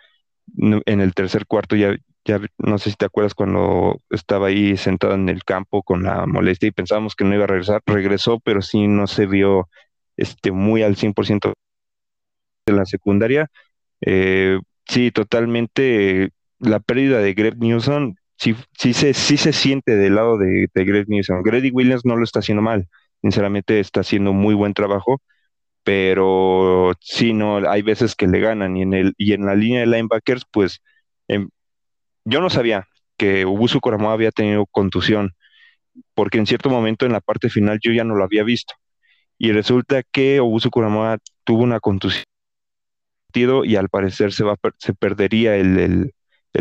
en 0.58 1.02
el 1.02 1.14
tercer 1.14 1.46
cuarto 1.46 1.78
ya, 1.78 1.96
ya 2.26 2.40
no 2.60 2.78
sé 2.78 2.92
si 2.92 2.96
te 2.96 3.06
acuerdas 3.06 3.34
cuando 3.36 4.00
estaba 4.10 4.48
ahí 4.48 4.78
sentado 4.78 5.14
en 5.16 5.30
el 5.30 5.44
campo 5.44 5.84
con 5.84 6.04
la 6.04 6.26
molestia 6.28 6.68
y 6.68 6.72
pensábamos 6.72 7.16
que 7.16 7.24
no 7.26 7.36
iba 7.36 7.46
a 7.46 7.48
regresar, 7.48 7.82
regresó, 7.86 8.40
pero 8.40 8.62
sí 8.62 8.88
no 8.88 9.08
se 9.08 9.26
vio 9.26 9.70
este, 10.18 10.52
muy 10.52 10.84
al 10.84 10.96
100% 10.96 11.54
de 12.66 12.74
la 12.74 12.86
secundaria. 12.86 13.50
Eh, 14.02 14.60
sí, 14.88 15.12
totalmente 15.12 16.32
la 16.60 16.80
pérdida 16.80 17.20
de 17.20 17.34
Greg 17.34 17.58
Newsom, 17.60 18.16
sí, 18.38 18.56
sí, 18.80 18.94
se, 18.94 19.14
sí 19.14 19.38
se 19.38 19.54
siente 19.54 19.96
del 19.96 20.16
lado 20.16 20.38
de, 20.38 20.68
de 20.74 20.86
Greg 20.86 21.10
Newsom. 21.10 21.44
Grady 21.44 21.72
Williams 21.72 22.06
no 22.06 22.18
lo 22.18 22.24
está 22.24 22.40
haciendo 22.40 22.62
mal, 22.62 22.88
sinceramente 23.22 23.80
está 23.80 24.02
haciendo 24.02 24.34
muy 24.34 24.56
buen 24.56 24.74
trabajo, 24.74 25.22
pero 25.84 26.94
sí, 27.02 27.34
no, 27.34 27.58
hay 27.70 27.82
veces 27.84 28.16
que 28.16 28.28
le 28.28 28.40
ganan 28.40 28.78
y 28.78 28.84
en, 28.84 28.94
el, 28.94 29.14
y 29.18 29.34
en 29.34 29.46
la 29.46 29.56
línea 29.56 29.82
de 29.82 29.88
linebackers, 29.88 30.46
pues 30.52 30.82
em, 31.28 31.50
yo 32.26 32.42
no 32.42 32.50
sabía 32.50 32.88
que 33.18 33.46
Ubusu 33.46 33.80
Koramoa 33.80 34.14
había 34.14 34.32
tenido 34.32 34.66
contusión, 34.68 35.36
porque 36.14 36.38
en 36.38 36.48
cierto 36.48 36.70
momento 36.70 37.06
en 37.06 37.12
la 37.14 37.22
parte 37.22 37.50
final 37.50 37.80
yo 37.82 37.92
ya 37.92 38.04
no 38.04 38.16
lo 38.16 38.24
había 38.24 38.44
visto. 38.44 38.74
Y 39.38 39.52
resulta 39.52 40.04
que 40.04 40.40
Obusu 40.40 40.70
Koramoa 40.70 41.18
tuvo 41.44 41.64
una 41.64 41.80
contusión 41.80 42.26
y 43.34 43.76
al 43.76 43.90
parecer 43.90 44.34
se, 44.34 44.44
va, 44.44 44.56
se 44.78 44.94
perdería 44.94 45.56
el, 45.56 46.12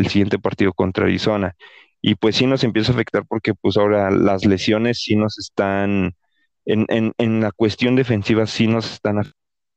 siguiente 0.07 0.39
partido 0.39 0.73
contra 0.73 1.05
Arizona. 1.05 1.55
Y 2.01 2.15
pues 2.15 2.35
sí 2.35 2.47
nos 2.47 2.63
empieza 2.63 2.91
a 2.91 2.95
afectar 2.95 3.25
porque 3.27 3.53
pues 3.53 3.77
ahora 3.77 4.09
las 4.09 4.45
lesiones 4.45 5.01
sí 5.01 5.15
nos 5.15 5.37
están, 5.37 6.15
en, 6.65 7.13
en, 7.17 7.41
la 7.41 7.51
cuestión 7.51 7.95
defensiva 7.95 8.47
sí 8.47 8.67
nos 8.67 8.91
están 8.93 9.17
un 9.17 9.33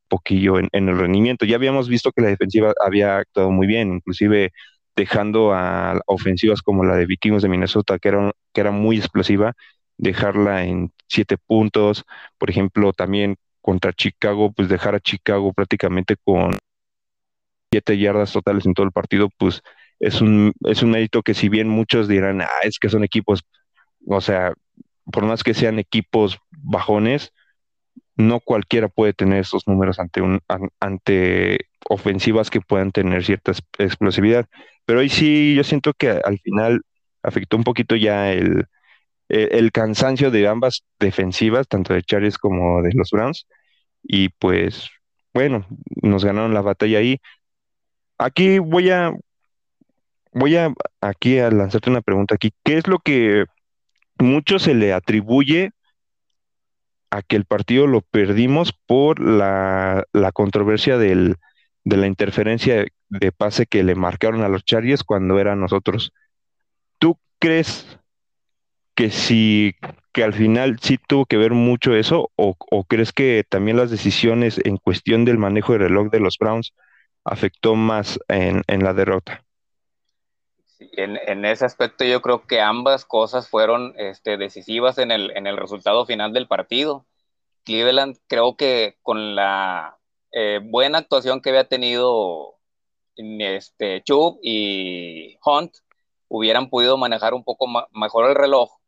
poquillo 0.08 0.58
en, 0.58 0.68
en, 0.72 0.88
el 0.88 0.98
rendimiento. 0.98 1.44
Ya 1.44 1.56
habíamos 1.56 1.88
visto 1.88 2.12
que 2.12 2.22
la 2.22 2.28
defensiva 2.28 2.72
había 2.84 3.18
actuado 3.18 3.50
muy 3.50 3.66
bien, 3.66 3.92
inclusive 3.92 4.52
dejando 4.96 5.52
a 5.52 6.00
ofensivas 6.06 6.62
como 6.62 6.84
la 6.84 6.96
de 6.96 7.06
Vikingos 7.06 7.42
de 7.42 7.48
Minnesota, 7.48 7.98
que 7.98 8.08
era, 8.08 8.32
que 8.52 8.60
era 8.60 8.70
muy 8.70 8.98
explosiva, 8.98 9.54
dejarla 9.96 10.64
en 10.64 10.92
siete 11.08 11.36
puntos, 11.38 12.04
por 12.38 12.50
ejemplo, 12.50 12.92
también 12.92 13.36
contra 13.60 13.92
Chicago, 13.92 14.52
pues 14.52 14.68
dejar 14.68 14.94
a 14.94 15.00
Chicago 15.00 15.52
prácticamente 15.52 16.16
con 16.22 16.56
siete 17.70 17.98
yardas 17.98 18.32
totales 18.32 18.66
en 18.66 18.74
todo 18.74 18.86
el 18.86 18.92
partido, 18.92 19.28
pues 19.38 19.62
es 20.00 20.20
un, 20.20 20.52
es 20.66 20.82
un 20.82 20.90
mérito 20.90 21.22
que 21.22 21.34
si 21.34 21.48
bien 21.48 21.68
muchos 21.68 22.08
dirán, 22.08 22.42
ah, 22.42 22.48
es 22.62 22.78
que 22.78 22.88
son 22.88 23.04
equipos, 23.04 23.42
o 24.06 24.20
sea, 24.20 24.52
por 25.10 25.24
más 25.24 25.42
que 25.42 25.54
sean 25.54 25.78
equipos 25.78 26.38
bajones, 26.50 27.32
no 28.16 28.40
cualquiera 28.40 28.88
puede 28.88 29.12
tener 29.12 29.40
esos 29.40 29.66
números 29.66 29.98
ante 29.98 30.20
un 30.22 30.40
ante 30.80 31.68
ofensivas 31.88 32.50
que 32.50 32.60
puedan 32.60 32.92
tener 32.92 33.24
cierta 33.24 33.52
explosividad. 33.78 34.46
Pero 34.84 35.00
hoy 35.00 35.08
sí, 35.08 35.54
yo 35.54 35.64
siento 35.64 35.92
que 35.94 36.10
al 36.10 36.38
final 36.40 36.82
afectó 37.22 37.56
un 37.56 37.64
poquito 37.64 37.96
ya 37.96 38.32
el, 38.32 38.66
el, 39.28 39.72
cansancio 39.72 40.30
de 40.30 40.46
ambas 40.46 40.84
defensivas, 41.00 41.68
tanto 41.68 41.94
de 41.94 42.02
Chargers 42.02 42.38
como 42.38 42.82
de 42.82 42.92
los 42.94 43.10
Browns. 43.10 43.46
Y 44.02 44.28
pues, 44.30 44.90
bueno, 45.32 45.66
nos 46.02 46.24
ganaron 46.24 46.54
la 46.54 46.62
batalla 46.62 46.98
ahí. 46.98 47.18
Aquí 48.18 48.58
voy 48.58 48.90
a, 48.90 49.12
voy 50.32 50.56
a, 50.56 50.72
aquí 51.00 51.38
a 51.38 51.50
lanzarte 51.50 51.90
una 51.90 52.02
pregunta 52.02 52.34
aquí. 52.34 52.52
¿Qué 52.64 52.76
es 52.76 52.86
lo 52.86 52.98
que 52.98 53.46
mucho 54.18 54.58
se 54.58 54.74
le 54.74 54.92
atribuye 54.92 55.72
a 57.10 57.22
que 57.22 57.36
el 57.36 57.44
partido 57.44 57.86
lo 57.86 58.00
perdimos 58.00 58.72
por 58.72 59.20
la, 59.20 60.04
la 60.12 60.32
controversia 60.32 60.98
del, 60.98 61.36
de 61.84 61.96
la 61.96 62.06
interferencia 62.06 62.86
de 63.08 63.32
pase 63.32 63.66
que 63.66 63.84
le 63.84 63.94
marcaron 63.94 64.42
a 64.42 64.48
los 64.48 64.64
Chargers 64.64 65.04
cuando 65.04 65.38
eran 65.38 65.60
nosotros. 65.60 66.12
¿Tú 66.98 67.18
crees 67.38 67.98
que 68.94 69.10
si 69.10 69.74
que 70.14 70.22
al 70.22 70.32
final 70.32 70.78
sí 70.80 70.96
tuvo 70.96 71.26
que 71.26 71.36
ver 71.36 71.52
mucho 71.52 71.94
eso 71.96 72.30
o, 72.36 72.54
crees 72.84 73.12
que 73.12 73.44
también 73.48 73.76
las 73.76 73.90
decisiones 73.90 74.60
en 74.64 74.76
cuestión 74.76 75.24
del 75.24 75.38
manejo 75.38 75.72
del 75.72 75.82
reloj 75.82 76.10
de 76.10 76.20
los 76.20 76.38
Browns 76.38 76.72
afectó 77.24 77.74
más 77.74 78.20
en, 78.28 78.62
la 78.68 78.94
derrota? 78.94 79.43
En, 80.92 81.44
ese 81.44 81.64
aspecto 81.64 82.04
yo 82.04 82.20
creo 82.22 82.46
que 82.46 82.60
ambas 82.60 83.04
cosas 83.04 83.48
fueron 83.48 83.94
este, 83.98 84.36
decisivas 84.36 84.98
en 84.98 85.10
el, 85.10 85.56
resultado 85.56 86.06
final 86.06 86.32
del 86.32 86.48
partido. 86.48 87.06
Cleveland 87.64 88.18
creo 88.26 88.56
que 88.56 88.96
con 89.02 89.34
la 89.34 89.98
eh, 90.32 90.60
buena 90.62 90.98
actuación 90.98 91.40
que 91.40 91.50
había 91.50 91.68
tenido 91.68 92.56
este, 93.16 94.02
Chubb 94.02 94.38
y 94.42 95.38
Hunt, 95.44 95.76
hubieran 96.28 96.68
podido 96.70 96.96
manejar 96.96 97.34
un 97.34 97.44
poco 97.44 97.66
mejor 97.92 98.28
el 98.28 98.34
reloj 98.34 98.78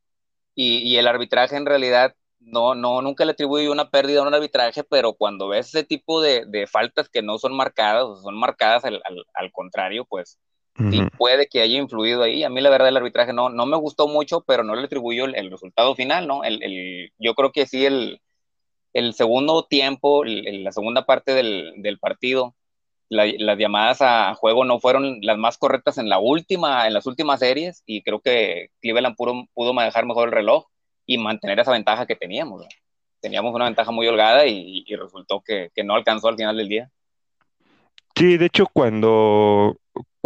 y, 0.54 0.96
el 0.96 1.06
arbitraje 1.06 1.56
en 1.56 1.66
realidad 1.66 2.14
no, 2.40 2.74
no, 2.74 3.02
nunca 3.02 3.24
le 3.24 3.32
atribuye 3.32 3.68
una 3.68 3.90
pérdida 3.90 4.20
a 4.20 4.22
un 4.26 4.34
arbitraje, 4.34 4.84
pero 4.84 5.14
cuando 5.14 5.48
ves 5.48 5.68
ese 5.68 5.84
tipo 5.84 6.20
de, 6.22 6.66
faltas 6.70 7.08
que 7.08 7.22
no 7.22 7.38
son 7.38 7.54
marcadas, 7.54 8.04
o 8.04 8.16
son 8.16 8.38
marcadas 8.38 8.84
al, 8.84 9.52
contrario, 9.52 10.06
pues 10.06 10.38
sí 10.76 11.00
puede 11.16 11.46
que 11.46 11.60
haya 11.60 11.78
influido 11.78 12.22
ahí. 12.22 12.44
A 12.44 12.50
mí 12.50 12.60
la 12.60 12.70
verdad 12.70 12.88
el 12.88 12.96
arbitraje 12.96 13.32
no, 13.32 13.48
no 13.48 13.66
me 13.66 13.76
gustó 13.76 14.08
mucho, 14.08 14.42
pero 14.46 14.62
no 14.62 14.74
le 14.74 14.84
atribuyo 14.84 15.24
el, 15.24 15.50
resultado 15.50 15.94
final, 15.94 16.26
¿no? 16.26 16.44
El, 16.44 17.12
yo 17.18 17.34
creo 17.34 17.52
que 17.52 17.66
sí 17.66 17.86
el, 17.86 18.20
el 18.96 19.12
segundo 19.12 19.64
tiempo, 19.64 20.24
la 20.24 20.72
segunda 20.72 21.04
parte 21.04 21.34
del, 21.34 21.98
partido, 22.00 22.54
las 23.10 23.58
llamadas 23.58 23.98
a 24.00 24.34
juego 24.34 24.64
no 24.64 24.80
fueron 24.80 25.18
las 25.20 25.36
más 25.36 25.58
correctas 25.58 25.98
en 25.98 26.08
la 26.08 26.18
última, 26.18 26.86
en 26.86 26.94
las 26.94 27.06
últimas 27.06 27.40
series, 27.40 27.82
y 27.84 28.02
creo 28.02 28.20
que 28.20 28.70
Cleveland 28.80 29.14
pudo, 29.14 29.44
pudo 29.52 29.74
manejar 29.74 30.06
mejor 30.06 30.28
el 30.28 30.34
reloj 30.34 30.66
y 31.04 31.18
mantener 31.18 31.60
esa 31.60 31.72
ventaja 31.72 32.06
que 32.06 32.16
teníamos. 32.16 32.66
Teníamos 33.20 33.54
una 33.54 33.66
ventaja 33.66 33.90
muy 33.92 34.06
holgada 34.06 34.46
y, 34.46 34.84
resultó 34.96 35.42
que, 35.44 35.70
no 35.84 35.94
alcanzó 35.94 36.28
al 36.28 36.36
final 36.36 36.56
del 36.56 36.68
día. 36.68 36.90
Sí, 38.14 38.38
de 38.38 38.46
hecho, 38.46 38.66
cuando, 38.72 39.76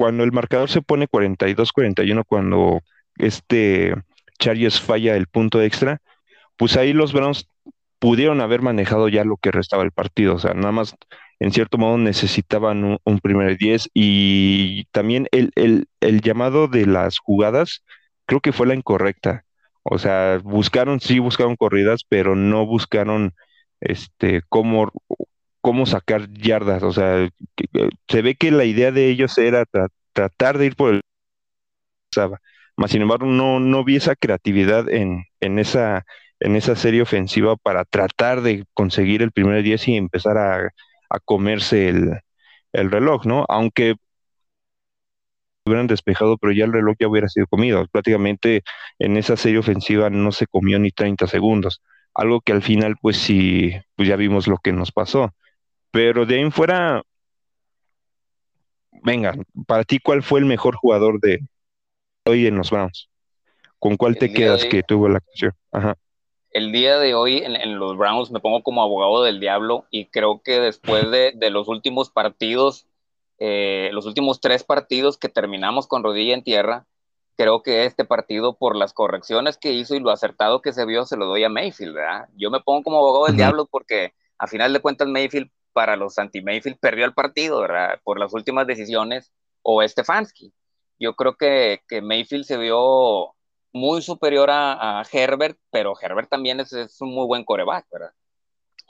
cuando 0.01 0.25
el 0.25 0.33
marcador 0.33 0.71
se 0.71 0.81
pone 0.81 1.07
42-41, 1.09 2.25
cuando 2.25 2.81
este 3.19 3.95
Chargers 4.39 4.81
falla 4.81 5.15
el 5.15 5.27
punto 5.27 5.61
extra, 5.61 6.01
pues 6.57 6.79
ahí 6.79 6.95
los 6.95 7.13
Browns 7.13 7.47
pudieron 7.99 8.41
haber 8.41 8.63
manejado 8.63 9.11
ya 9.11 9.25
lo 9.25 9.37
que 9.37 9.51
restaba 9.51 9.83
el 9.83 9.93
partido. 9.93 10.37
O 10.37 10.39
sea, 10.39 10.55
nada 10.55 10.73
más, 10.73 10.97
en 11.39 11.53
cierto 11.53 11.77
modo, 11.77 11.99
necesitaban 11.99 12.99
un, 13.05 13.19
primer 13.19 13.59
10 13.59 13.91
y 13.93 14.85
también 14.87 15.29
el, 15.33 15.53
el, 15.55 16.21
llamado 16.23 16.67
de 16.67 16.87
las 16.87 17.19
jugadas 17.19 17.85
creo 18.25 18.41
que 18.41 18.53
fue 18.53 18.67
la 18.67 18.75
incorrecta. 18.75 19.45
O 19.83 19.99
sea, 19.99 20.41
buscaron, 20.43 21.01
sí 21.01 21.19
buscaron 21.19 21.57
corridas, 21.57 22.05
pero 22.09 22.37
no 22.37 22.65
buscaron 22.65 23.35
este 23.83 24.41
cómo, 24.49 24.91
cómo 25.61 25.87
sacar 25.87 26.31
yardas. 26.33 26.83
O 26.83 26.93
sea, 26.93 27.29
se 28.09 28.23
ve 28.23 28.35
que 28.35 28.51
la 28.51 28.65
idea 28.65 28.93
de 28.93 29.09
ellos 29.09 29.37
era 29.39 29.65
tratar 30.13 30.59
de 30.59 30.67
ir 30.67 30.77
por 30.77 30.95
el... 30.95 31.01
Más 32.77 32.91
sin 32.91 33.03
embargo, 33.03 33.27
no, 33.27 33.61
no 33.61 33.85
vi 33.85 33.97
esa 33.97 34.17
creatividad 34.17 34.89
en, 34.89 35.25
en 35.41 35.59
esa 35.59 36.05
en 36.41 36.57
esa 36.57 36.75
serie 36.75 37.03
ofensiva 37.03 37.57
para 37.57 37.85
tratar 37.85 38.41
de 38.43 38.65
conseguir 38.75 39.23
el 39.23 39.33
primer 39.33 39.63
10 39.63 39.89
y 39.89 39.97
empezar 39.97 40.39
a, 40.39 40.71
comerse 41.25 41.89
el, 41.89 42.91
reloj, 42.91 43.27
¿no? 43.27 43.45
Aunque 43.49 43.97
hubieran 45.67 45.87
despejado, 45.87 46.39
pero 46.39 46.53
ya 46.53 46.65
el 46.65 46.73
reloj 46.73 46.97
ya 46.99 47.09
hubiera 47.09 47.29
sido 47.29 47.47
comido. 47.47 47.87
Prácticamente 47.93 48.63
en 48.99 49.17
esa 49.17 49.37
serie 49.37 49.59
ofensiva 49.59 50.11
no 50.11 50.33
se 50.33 50.47
comió 50.47 50.79
ni 50.79 50.91
30 50.91 51.27
segundos. 51.27 51.83
Algo 52.15 52.41
que 52.41 52.53
al 52.53 52.63
final, 52.63 52.97
pues 53.01 53.19
sí, 53.19 53.73
pues 53.97 54.09
ya 54.09 54.17
vimos 54.17 54.47
lo 54.49 54.59
que 54.59 54.73
nos 54.73 54.93
pasó. 54.93 55.35
Pero 55.91 56.27
de 56.27 56.37
ahí 56.37 56.41
en 56.43 56.53
fuera, 56.53 57.03
venga, 59.03 59.35
para 59.67 59.85
ti, 59.85 59.99
¿cuál 59.99 60.23
fue 60.23 60.41
el 60.41 60.47
mejor 60.47 60.77
jugador 60.77 61.21
de 61.21 61.41
hoy 62.25 62.47
en 62.47 62.57
los 62.57 62.71
Browns? 62.71 63.09
¿Con 63.79 63.97
cuál 63.97 64.17
te 64.17 64.33
quedas 64.33 64.65
que 64.65 64.83
tuvo 64.83 65.09
la 65.09 65.19
acción? 65.19 65.53
Ajá 65.73 65.97
el 66.53 66.73
día 66.73 66.99
de 66.99 67.15
hoy 67.15 67.39
en, 67.39 67.79
los 67.79 67.97
Browns 67.97 68.31
me 68.31 68.41
pongo 68.41 68.63
como 68.63 68.83
abogado 68.83 69.23
del 69.23 69.41
diablo 69.41 69.87
y 69.91 70.07
creo 70.07 70.43
que 70.43 70.61
después 70.61 71.11
de, 71.11 71.33
los 71.51 71.69
últimos 71.69 72.11
partidos, 72.11 72.87
eh, 73.39 73.91
los 73.93 74.07
últimos 74.07 74.41
tres 74.41 74.65
partidos 74.65 75.17
que 75.17 75.29
terminamos 75.29 75.87
con 75.87 76.03
rodilla 76.03 76.35
en 76.35 76.43
tierra, 76.43 76.87
creo 77.37 77.63
que 77.63 77.85
este 77.85 78.05
partido, 78.05 78.59
por 78.59 78.77
las 78.77 78.93
correcciones 78.93 79.57
que 79.57 79.73
hizo 79.73 79.95
y 79.95 80.01
lo 80.01 80.11
acertado 80.11 80.61
que 80.61 80.73
se 80.73 80.85
vio, 80.85 81.07
se 81.07 81.17
lo 81.17 81.27
doy 81.27 81.45
a 81.45 81.49
Mayfield, 81.49 81.95
¿verdad? 81.95 82.29
Yo 82.37 82.51
me 82.51 82.61
pongo 82.61 82.83
como 82.83 82.99
abogado 82.99 83.27
del 83.27 83.37
diablo 83.37 83.67
porque 83.71 84.13
a 84.37 84.47
final 84.47 84.73
de 84.73 84.81
cuentas 84.81 85.09
Mayfield, 85.09 85.51
para 85.73 85.97
los 85.97 86.19
anti-Mayfield, 86.19 86.79
perdió 86.79 87.05
el 87.05 87.15
partido, 87.15 87.61
¿verdad? 87.61 88.01
Por 88.05 88.19
las 88.19 88.33
últimas 88.35 88.67
decisiones, 88.67 89.33
o 89.63 89.87
Stefanski. 89.87 90.53
Yo 90.99 91.15
creo 91.15 91.37
que, 91.37 91.83
que 91.89 92.03
Mayfield 92.03 92.45
se 92.45 92.57
vio 92.57 93.35
muy 93.73 94.03
superior 94.03 94.51
a, 94.51 95.03
Herbert, 95.11 95.59
pero 95.71 95.95
Herbert 96.01 96.29
también 96.29 96.61
es, 96.61 96.73
un 97.01 97.15
muy 97.15 97.27
buen 97.27 97.45
coreback, 97.45 97.87
¿verdad? 97.91 98.13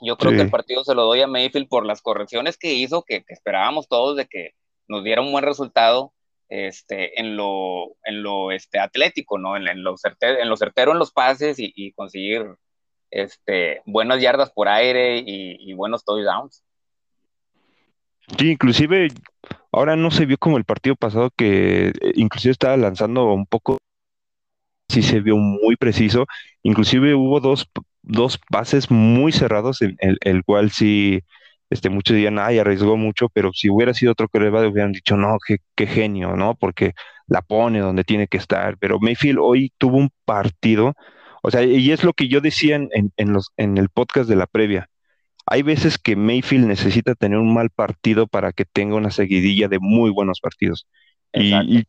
Yo 0.03 0.17
creo 0.17 0.31
que 0.31 0.41
el 0.41 0.49
partido 0.49 0.83
se 0.83 0.95
lo 0.95 1.03
doy 1.03 1.21
a 1.21 1.27
Mayfield 1.27 1.67
por 1.67 1.85
las 1.85 2.01
correcciones 2.01 2.57
que 2.57 2.73
hizo, 2.73 3.03
que, 3.03 3.23
esperábamos 3.27 3.87
todos 3.87 4.17
de 4.17 4.25
que 4.25 4.55
nos 4.87 5.03
diera 5.03 5.21
un 5.21 5.31
buen 5.31 5.43
resultado 5.43 6.11
este, 6.49 7.19
en 7.19 7.37
lo, 7.37 7.95
en 8.03 8.23
lo 8.23 8.51
este, 8.51 8.79
atlético, 8.79 9.37
¿no? 9.37 9.55
En, 9.55 9.83
lo 9.83 9.95
certero, 9.97 10.39
en 10.39 10.49
lo 10.49 10.57
certero 10.57 10.91
en 10.91 10.99
los 10.99 11.11
pases 11.11 11.57
y, 11.59 11.93
conseguir 11.93 12.55
este, 13.11 13.83
buenas 13.85 14.21
yardas 14.21 14.51
por 14.51 14.67
aire 14.67 15.19
y, 15.19 15.57
y 15.59 15.73
buenos 15.73 16.03
touchdowns. 16.03 16.63
Sí, 18.37 18.51
inclusive 18.51 19.09
ahora 19.71 19.95
no 19.95 20.11
se 20.11 20.25
vio 20.25 20.37
como 20.37 20.57
el 20.57 20.65
partido 20.65 20.95
pasado 20.95 21.29
que 21.35 21.89
eh, 21.89 21.93
inclusive 22.15 22.51
estaba 22.51 22.77
lanzando 22.77 23.33
un 23.33 23.45
poco 23.45 23.77
sí 24.91 25.01
se 25.01 25.21
vio 25.21 25.37
muy 25.37 25.75
preciso. 25.77 26.27
Inclusive 26.63 27.15
hubo 27.15 27.39
dos, 27.39 27.69
dos 28.01 28.39
pases 28.49 28.91
muy 28.91 29.31
cerrados, 29.31 29.81
en 29.81 29.97
el, 29.99 30.43
cual 30.43 30.71
sí, 30.71 31.21
este, 31.69 31.89
muchos 31.89 32.15
dirían, 32.15 32.39
ay, 32.39 32.59
arriesgó 32.59 32.97
mucho, 32.97 33.29
pero 33.29 33.51
si 33.53 33.69
hubiera 33.69 33.93
sido 33.93 34.11
otro 34.13 34.27
le 34.33 34.67
hubieran 34.67 34.91
dicho, 34.91 35.15
no, 35.17 35.37
qué, 35.45 35.57
qué 35.75 35.87
genio, 35.87 36.35
¿no? 36.35 36.55
Porque 36.55 36.93
la 37.27 37.41
pone 37.41 37.79
donde 37.79 38.03
tiene 38.03 38.27
que 38.27 38.37
estar. 38.37 38.77
Pero 38.77 38.99
Mayfield 38.99 39.39
hoy 39.41 39.71
tuvo 39.77 39.97
un 39.97 40.11
partido, 40.25 40.93
o 41.43 41.51
sea, 41.51 41.63
y 41.63 41.91
es 41.91 42.03
lo 42.03 42.13
que 42.13 42.27
yo 42.27 42.41
decía 42.41 42.75
en, 42.75 42.89
en, 43.15 43.33
los, 43.33 43.51
en 43.57 43.77
el 43.77 43.89
podcast 43.89 44.29
de 44.29 44.35
la 44.35 44.47
previa. 44.47 44.89
Hay 45.45 45.63
veces 45.63 45.97
que 45.97 46.15
Mayfield 46.15 46.67
necesita 46.67 47.15
tener 47.15 47.39
un 47.39 47.53
mal 47.53 47.69
partido 47.69 48.27
para 48.27 48.53
que 48.53 48.65
tenga 48.65 48.95
una 48.95 49.11
seguidilla 49.11 49.67
de 49.67 49.79
muy 49.79 50.11
buenos 50.11 50.39
partidos. 50.39 50.87
Y, 51.33 51.53
y, 51.55 51.83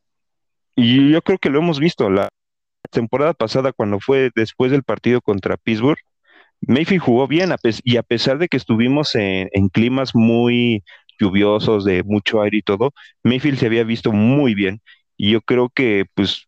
y, 0.76 1.11
yo 1.11 1.23
creo 1.23 1.38
que 1.38 1.50
lo 1.50 1.59
hemos 1.59 1.78
visto. 1.78 2.09
La, 2.11 2.28
temporada 2.92 3.35
pasada, 3.35 3.73
cuando 3.73 3.99
fue 3.99 4.30
después 4.35 4.71
del 4.71 4.85
partido 4.85 5.21
contra 5.21 5.56
Pittsburgh, 5.56 5.99
Mayfield 6.61 7.02
jugó 7.02 7.26
bien, 7.26 7.50
y 7.82 7.97
a 7.97 8.02
pesar 8.04 8.38
de 8.38 8.47
que 8.47 8.56
estuvimos 8.56 9.16
en, 9.16 9.49
climas 9.73 10.14
muy 10.14 10.85
lluviosos, 11.18 11.85
de 11.85 12.04
mucho 12.04 12.40
aire 12.40 12.59
y 12.59 12.62
todo, 12.62 12.92
Mayfield 13.25 13.59
se 13.59 13.66
había 13.66 13.82
visto 13.82 14.12
muy 14.12 14.54
bien. 14.54 14.80
Y 15.16 15.32
yo 15.32 15.40
creo 15.40 15.71
que, 15.71 16.04
pues, 16.14 16.47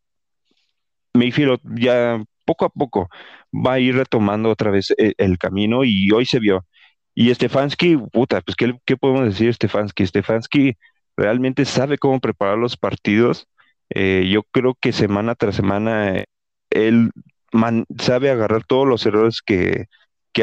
Mayfield 1.14 1.60
ya 1.76 2.22
poco 2.44 2.64
a 2.66 2.68
poco 2.68 3.08
va 3.52 3.74
a 3.74 3.80
ir 3.80 3.96
retomando 3.96 4.50
otra 4.50 4.70
vez 4.70 4.92
e, 4.98 5.14
el, 5.18 5.38
camino 5.38 5.84
y 5.84 6.10
hoy 6.12 6.26
se 6.26 6.38
vio. 6.38 6.64
Y 7.14 7.32
Stefanski, 7.34 7.96
puta, 7.96 8.40
pues, 8.40 8.56
¿qué, 8.56 8.96
podemos 8.96 9.24
decir 9.24 9.52
Stefanski? 9.54 10.06
Stefanski 10.06 10.76
realmente 11.16 11.64
sabe 11.64 11.98
cómo 11.98 12.20
preparar 12.20 12.58
los 12.58 12.76
partidos. 12.76 13.46
Eh, 13.90 14.28
yo 14.32 14.42
creo 14.44 14.74
que 14.80 14.92
semana 14.92 15.34
tras 15.34 15.56
semana 15.56 16.16
eh, 16.16 16.26
él 16.70 17.10
sabe 17.98 18.30
agarrar 18.30 18.64
todos 18.64 18.86
los 18.88 19.06
errores 19.06 19.42
que, 19.42 19.86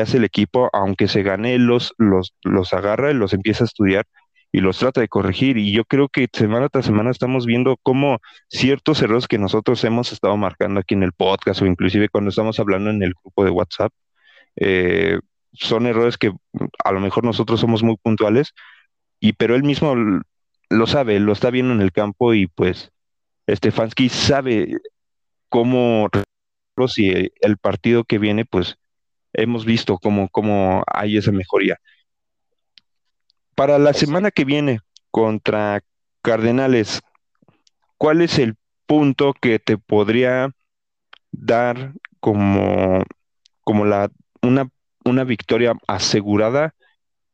hace 0.01 0.18
el 0.18 0.24
equipo, 0.24 0.70
aunque 0.72 1.10
se 1.10 1.24
gane, 1.24 1.58
los, 1.58 1.94
los, 1.98 2.34
los 2.44 2.74
agarra 2.74 3.12
y 3.12 3.13
los 3.13 3.34
empieza 3.34 3.66
a 3.66 3.68
estudiar 3.68 4.06
y 4.51 4.62
los 4.62 4.80
trata 4.80 5.01
de 5.01 5.10
corregir. 5.10 5.58
Y 5.58 5.74
yo 5.74 5.86
creo 5.86 6.10
que 6.10 6.28
semana 6.32 6.70
tras 6.70 6.86
semana 6.86 7.12
estamos 7.12 7.46
viendo 7.46 7.78
cómo 7.84 8.20
ciertos 8.50 9.01
errores 9.01 9.28
que 9.28 9.38
nosotros 9.38 9.84
hemos 9.84 10.12
estado 10.13 10.38
marcando 10.38 10.80
aquí 10.80 10.94
en 10.96 11.04
el 11.04 11.13
podcast 11.13 11.62
o 11.62 11.66
inclusive 11.66 12.10
cuando 12.10 12.30
estamos 12.30 12.60
hablando 12.60 12.90
en 12.90 13.03
el 13.03 13.14
grupo 13.22 13.44
de 13.46 13.51
WhatsApp, 13.51 13.92
eh, 14.57 15.20
son 15.53 15.87
errores 15.87 16.18
que 16.18 16.31
a 16.83 16.92
lo 16.92 17.00
mejor 17.00 17.24
nosotros 17.24 17.59
somos 17.59 17.83
muy 17.83 17.98
puntuales, 17.98 18.53
y 19.20 19.33
pero 19.33 19.55
él 19.55 19.64
mismo 19.64 19.96
lo 20.70 20.87
sabe, 20.87 21.20
lo 21.20 21.33
está 21.33 21.50
viendo 21.50 21.74
en 21.74 21.81
el 21.81 21.92
campo 21.92 22.33
y 22.33 22.48
pues 22.48 22.92
Stefanski 23.48 24.09
sabe 24.09 24.77
cómo 25.50 26.09
si 26.87 27.31
el 27.42 27.57
partido 27.57 28.03
que 28.03 28.18
viene, 28.18 28.46
pues 28.46 28.77
hemos 29.33 29.66
visto 29.66 29.98
cómo, 29.98 30.29
cómo 30.29 30.83
hay 30.87 31.18
esa 31.18 31.31
mejoría. 31.31 31.77
Para 33.55 33.77
la 33.79 33.94
semana 33.94 34.31
que 34.31 34.46
viene 34.46 34.79
contra 35.11 35.81
Cardenales, 36.22 37.01
¿cuál 37.98 38.22
es 38.22 38.40
el 38.40 38.55
punto 38.85 39.33
que 39.33 39.59
te 39.59 39.77
podría 39.77 40.50
dar 41.31 41.94
como, 42.20 43.03
como 43.64 43.85
la, 43.85 44.09
una, 44.42 44.70
una 45.05 45.24
victoria 45.24 45.74
asegurada 45.87 46.74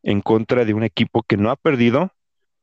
en 0.04 0.22
contra 0.22 0.66
de 0.66 0.74
un 0.74 0.84
equipo 0.84 1.24
que 1.24 1.38
no 1.38 1.52
ha 1.52 1.56
perdido, 1.56 2.12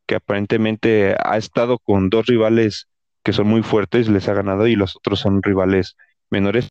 que 0.07 0.17
aparentemente 0.17 1.15
ha 1.19 1.37
estado 1.37 1.79
con 1.79 2.11
dos 2.11 2.27
rivales 2.27 2.89
que 3.23 3.33
son 3.33 3.47
muy 3.47 3.63
fuertes, 3.63 4.09
les 4.09 4.29
ha 4.29 4.35
ganado 4.35 4.67
y 4.67 4.77
los 4.77 4.97
otros 4.97 5.21
son 5.21 5.43
rivales 5.43 5.97
menores. 6.31 6.69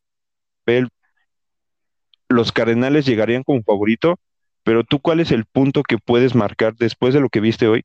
Los 2.28 2.52
Cardenales 2.52 3.06
llegarían 3.06 3.42
como 3.42 3.62
favorito, 3.62 4.16
pero 4.62 4.84
tú 4.84 5.00
cuál 5.00 5.20
es 5.20 5.30
el 5.30 5.44
punto 5.44 5.82
que 5.82 5.98
puedes 5.98 6.34
marcar 6.34 6.74
después 6.74 7.12
de 7.12 7.20
lo 7.20 7.28
que 7.28 7.40
viste 7.40 7.68
hoy, 7.68 7.84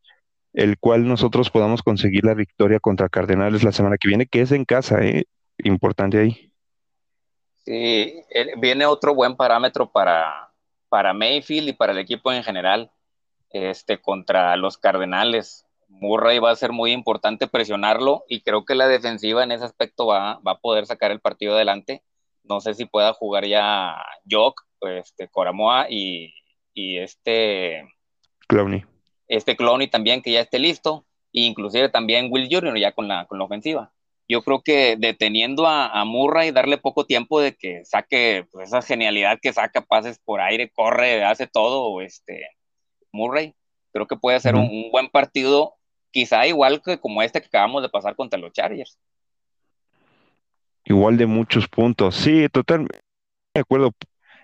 el 0.53 0.77
cual 0.77 1.07
nosotros 1.07 1.49
podamos 1.49 1.83
conseguir 1.83 2.23
la 2.23 2.33
victoria 2.33 2.79
contra 2.79 3.09
Cardenales 3.09 3.63
la 3.63 3.71
semana 3.71 3.97
que 3.97 4.07
viene, 4.07 4.27
que 4.27 4.41
es 4.41 4.51
en 4.51 4.65
casa, 4.65 5.03
¿eh? 5.03 5.25
importante 5.57 6.19
ahí. 6.19 6.48
Sí, 7.69 8.23
viene 8.57 8.87
otro 8.87 9.13
buen 9.13 9.35
parámetro 9.35 9.91
para, 9.91 10.51
para 10.89 11.13
Mayfield 11.13 11.69
y 11.69 11.73
para 11.73 11.91
el 11.91 11.99
equipo 11.99 12.33
en 12.33 12.43
general, 12.43 12.89
este, 13.51 14.01
contra 14.01 14.55
los 14.55 14.79
Cardenales. 14.79 15.67
Murray 15.87 16.39
va 16.39 16.49
a 16.49 16.55
ser 16.55 16.71
muy 16.71 16.91
importante 16.91 17.45
presionarlo 17.45 18.23
y 18.27 18.41
creo 18.41 18.65
que 18.65 18.73
la 18.73 18.87
defensiva 18.87 19.43
en 19.43 19.51
ese 19.51 19.65
aspecto 19.65 20.07
va, 20.07 20.39
va 20.39 20.53
a 20.53 20.57
poder 20.57 20.87
sacar 20.87 21.11
el 21.11 21.19
partido 21.19 21.53
adelante. 21.53 22.01
No 22.43 22.59
sé 22.59 22.73
si 22.73 22.85
pueda 22.85 23.13
jugar 23.13 23.45
ya 23.45 24.03
Jock, 24.27 24.63
este, 24.81 25.27
Coramoa 25.27 25.85
y, 25.91 26.33
y 26.73 26.97
este... 26.97 27.87
Clowney. 28.47 28.83
Este 29.27 29.55
Clowney 29.55 29.89
también 29.89 30.23
que 30.23 30.31
ya 30.31 30.41
esté 30.41 30.57
listo, 30.57 31.05
e 31.31 31.41
inclusive 31.41 31.89
también 31.89 32.29
Will 32.31 32.49
Jr. 32.51 32.79
ya 32.79 32.93
con 32.93 33.07
la, 33.07 33.27
con 33.27 33.37
la 33.37 33.45
ofensiva. 33.45 33.91
Yo 34.29 34.43
creo 34.43 34.61
que 34.61 34.95
deteniendo 34.95 35.65
a, 35.65 35.87
a 35.87 36.05
Murray, 36.05 36.51
darle 36.51 36.77
poco 36.77 37.05
tiempo 37.05 37.41
de 37.41 37.55
que 37.55 37.83
saque 37.83 38.45
pues, 38.51 38.67
esa 38.69 38.83
genialidad 38.83 39.39
que 39.41 39.51
saca 39.51 39.81
pases 39.81 40.19
por 40.19 40.39
aire, 40.39 40.69
corre, 40.69 41.25
hace 41.25 41.47
todo, 41.47 41.99
este, 42.01 42.47
Murray, 43.11 43.55
creo 43.91 44.07
que 44.07 44.15
puede 44.15 44.39
ser 44.39 44.55
un, 44.55 44.91
buen 44.91 45.09
partido 45.09 45.75
quizá 46.11 46.45
igual 46.47 46.81
que 46.81 46.99
como 46.99 47.21
este 47.21 47.41
que 47.41 47.47
acabamos 47.47 47.81
de 47.81 47.89
pasar 47.89 48.15
contra 48.15 48.39
los 48.39 48.51
Chargers. 48.53 48.99
Igual 50.85 51.17
de 51.17 51.25
muchos 51.25 51.67
puntos. 51.67 52.15
Sí, 52.15 52.47
totalmente 52.49 52.99
de 53.53 53.61
acuerdo. 53.61 53.91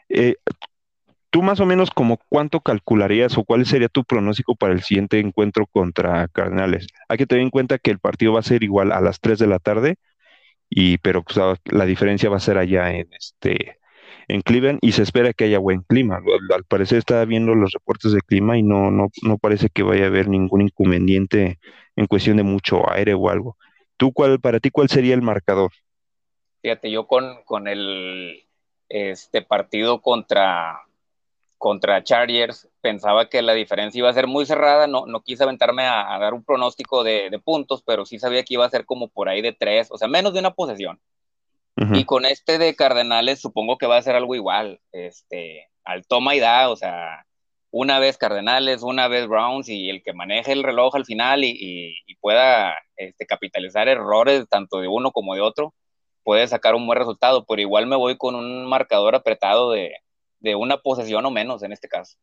Eh, 0.10 0.36
¿Tú 1.36 1.42
más 1.42 1.60
o 1.60 1.66
menos 1.66 1.92
como 1.92 2.18
cuánto 2.30 2.62
calcularías 2.62 3.38
o 3.38 3.44
cuál 3.44 3.66
sería 3.66 3.90
tu 3.90 4.06
pronóstico 4.06 4.56
para 4.56 4.72
el 4.72 4.84
siguiente 4.84 5.20
encuentro 5.20 5.68
contra 5.68 6.30
Cardenales? 6.30 6.88
Hay 7.10 7.18
que 7.18 7.26
tener 7.26 7.44
en 7.44 7.50
cuenta 7.50 7.78
que 7.78 7.92
el 7.92 8.00
partido 8.00 8.32
va 8.32 8.40
a 8.40 8.44
ser 8.44 8.64
igual 8.64 8.94
a 8.94 9.02
las 9.02 9.20
3 9.20 9.38
de 9.40 9.48
la 9.48 9.60
tarde, 9.60 9.98
y, 10.70 10.98
pero 11.00 11.24
pues, 11.24 11.38
la 11.66 11.86
diferencia 11.86 12.30
va 12.30 12.38
a 12.38 12.40
ser 12.40 12.58
allá 12.58 12.90
en 12.94 13.10
este 13.12 13.80
en 14.30 14.44
Cleveland 14.44 14.80
y 14.82 14.94
se 14.94 15.04
espera 15.04 15.34
que 15.34 15.44
haya 15.44 15.60
buen 15.60 15.82
clima. 15.82 16.22
Al, 16.54 16.64
parecer 16.64 17.00
estaba 17.00 17.26
viendo 17.26 17.54
los 17.54 17.74
reportes 17.74 18.14
de 18.14 18.22
clima 18.22 18.58
y 18.58 18.64
no, 18.64 18.90
no, 18.90 19.10
no 19.22 19.38
parece 19.38 19.68
que 19.68 19.84
vaya 19.84 20.06
a 20.06 20.08
haber 20.08 20.30
ningún 20.30 20.62
inconveniente 20.62 21.60
en 21.98 22.08
cuestión 22.08 22.38
de 22.38 22.44
mucho 22.44 22.90
aire 22.94 23.14
o 23.14 23.30
algo. 23.30 23.58
¿Tú 23.98 24.14
cuál, 24.14 24.40
para 24.40 24.62
ti, 24.62 24.70
cuál 24.70 24.88
sería 24.88 25.14
el 25.14 25.22
marcador? 25.22 25.72
Fíjate, 26.62 26.90
yo 26.90 27.08
con, 27.08 27.44
con 27.44 27.68
el 27.68 28.42
este 28.88 29.42
partido 29.42 30.02
contra, 30.02 30.80
contra 31.58 32.04
Chargers 32.04 32.70
pensaba 32.82 33.30
que 33.30 33.42
la 33.42 33.54
diferencia 33.54 34.00
iba 34.00 34.10
a 34.10 34.14
ser 34.14 34.28
muy 34.28 34.46
cerrada, 34.46 34.88
no, 34.88 35.06
no 35.06 35.22
quise 35.22 35.44
aventarme 35.44 35.84
a, 35.84 36.18
dar 36.20 36.34
un 36.34 36.44
pronóstico 36.44 37.04
de, 37.04 37.30
de, 37.30 37.40
puntos, 37.40 37.84
pero 37.86 38.06
sí 38.06 38.20
sabía 38.20 38.44
que 38.44 38.56
iba 38.56 38.66
a 38.66 38.70
ser 38.70 38.86
como 38.86 39.08
por 39.08 39.30
ahí 39.30 39.42
de 39.42 39.54
tres, 39.54 39.88
o 39.92 39.98
sea, 39.98 40.08
menos 40.08 40.34
de 40.34 40.40
una 40.40 40.52
posesión. 40.52 41.00
Y 41.94 42.06
con 42.06 42.24
este 42.24 42.58
de 42.58 42.74
Cardenales 42.74 43.42
supongo 43.42 43.78
que 43.78 43.86
va 43.86 43.98
a 43.98 44.02
ser 44.02 44.16
algo 44.16 44.34
igual, 44.34 44.80
este, 44.94 45.68
al 45.84 46.08
toma 46.08 46.34
y 46.34 46.40
da, 46.40 46.70
o 46.70 46.78
sea, 46.78 47.26
una 47.70 48.00
vez 48.00 48.18
Cardenales, 48.18 48.82
una 48.82 49.10
vez 49.10 49.28
Browns 49.28 49.68
y 49.68 49.90
el 49.90 50.02
que 50.02 50.14
maneje 50.14 50.54
el 50.54 50.64
reloj 50.64 50.96
al 50.96 51.04
final 51.04 51.44
y, 51.44 51.98
pueda 52.22 52.74
este, 52.96 53.26
capitalizar 53.26 53.90
errores 53.90 54.46
tanto 54.50 54.80
de 54.80 54.88
uno 54.88 55.12
como 55.12 55.36
de 55.36 55.42
otro, 55.42 55.74
puede 56.24 56.48
sacar 56.48 56.76
un 56.76 56.88
buen 56.88 56.98
resultado, 56.98 57.46
pero 57.46 57.62
igual 57.62 57.88
me 57.88 57.98
voy 57.98 58.18
con 58.18 58.36
un 58.36 58.66
marcador 58.66 59.14
apretado 59.14 59.72
de, 59.72 59.96
de 60.46 60.56
una 60.56 60.78
posesión 60.78 61.26
o 61.26 61.32
menos 61.32 61.64
en 61.64 61.74
este 61.74 61.90
caso. 61.90 62.18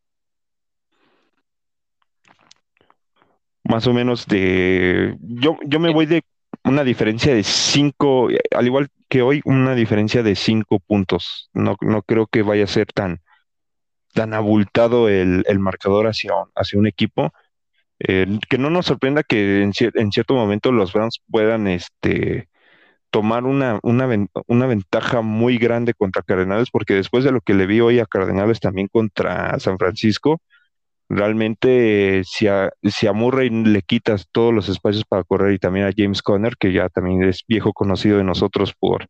Más 3.63 3.85
o 3.85 3.93
menos 3.93 4.25
de... 4.25 5.15
Yo, 5.19 5.57
yo 5.65 5.79
me 5.79 5.93
voy 5.93 6.05
de 6.05 6.23
una 6.63 6.83
diferencia 6.83 7.35
de 7.35 7.43
cinco, 7.43 8.29
al 8.55 8.65
igual 8.65 8.89
que 9.09 9.21
hoy, 9.21 9.41
una 9.45 9.75
diferencia 9.75 10.23
de 10.23 10.35
cinco 10.35 10.79
puntos. 10.79 11.49
No, 11.53 11.75
no 11.81 12.01
creo 12.01 12.27
que 12.27 12.41
vaya 12.41 12.63
a 12.63 12.67
ser 12.67 12.87
tan, 12.87 13.21
tan 14.13 14.33
abultado 14.33 15.09
el, 15.09 15.43
marcador 15.59 16.07
hacia, 16.07 16.31
hacia 16.55 16.79
un 16.79 16.87
equipo. 16.87 17.31
Eh, 17.99 18.39
que 18.49 18.57
no 18.57 18.69
nos 18.69 18.85
sorprenda 18.85 19.23
que 19.23 19.61
en, 19.63 19.71
en, 19.79 20.11
cierto 20.11 20.33
momento 20.33 20.71
los 20.71 20.91
Browns 20.91 21.21
puedan 21.29 21.67
este, 21.67 22.49
tomar 23.13 23.43
una, 23.45 23.79
una, 23.83 24.09
una, 24.47 24.65
ventaja 24.65 25.21
muy 25.21 25.59
grande 25.59 25.93
contra 25.93 26.23
Cardenales, 26.23 26.71
porque 26.71 26.95
después 26.95 27.23
de 27.23 27.31
lo 27.31 27.41
que 27.41 27.53
le 27.53 27.67
vi 27.67 27.79
hoy 27.79 27.99
a 27.99 28.07
Cardenales 28.07 28.59
también 28.59 28.87
contra 28.87 29.59
San 29.59 29.77
Francisco, 29.77 30.41
realmente 31.09 32.23
si 32.25 32.47
a, 32.47 32.71
si 32.81 33.05
a 33.05 33.13
Murray 33.13 33.51
le 33.51 33.83
quitas 33.83 34.27
todos 34.31 34.51
los 34.51 34.67
espacios 34.67 35.05
para 35.05 35.23
correr 35.23 35.53
y 35.53 35.59
también 35.59 35.85
a 35.85 35.91
James 35.95 36.23
Conner, 36.23 36.57
que 36.57 36.73
ya 36.73 36.89
también 36.89 37.23
es 37.23 37.43
viejo 37.47 37.71
conocido 37.71 38.17
de 38.17 38.23
nosotros 38.23 38.73
por 38.79 39.05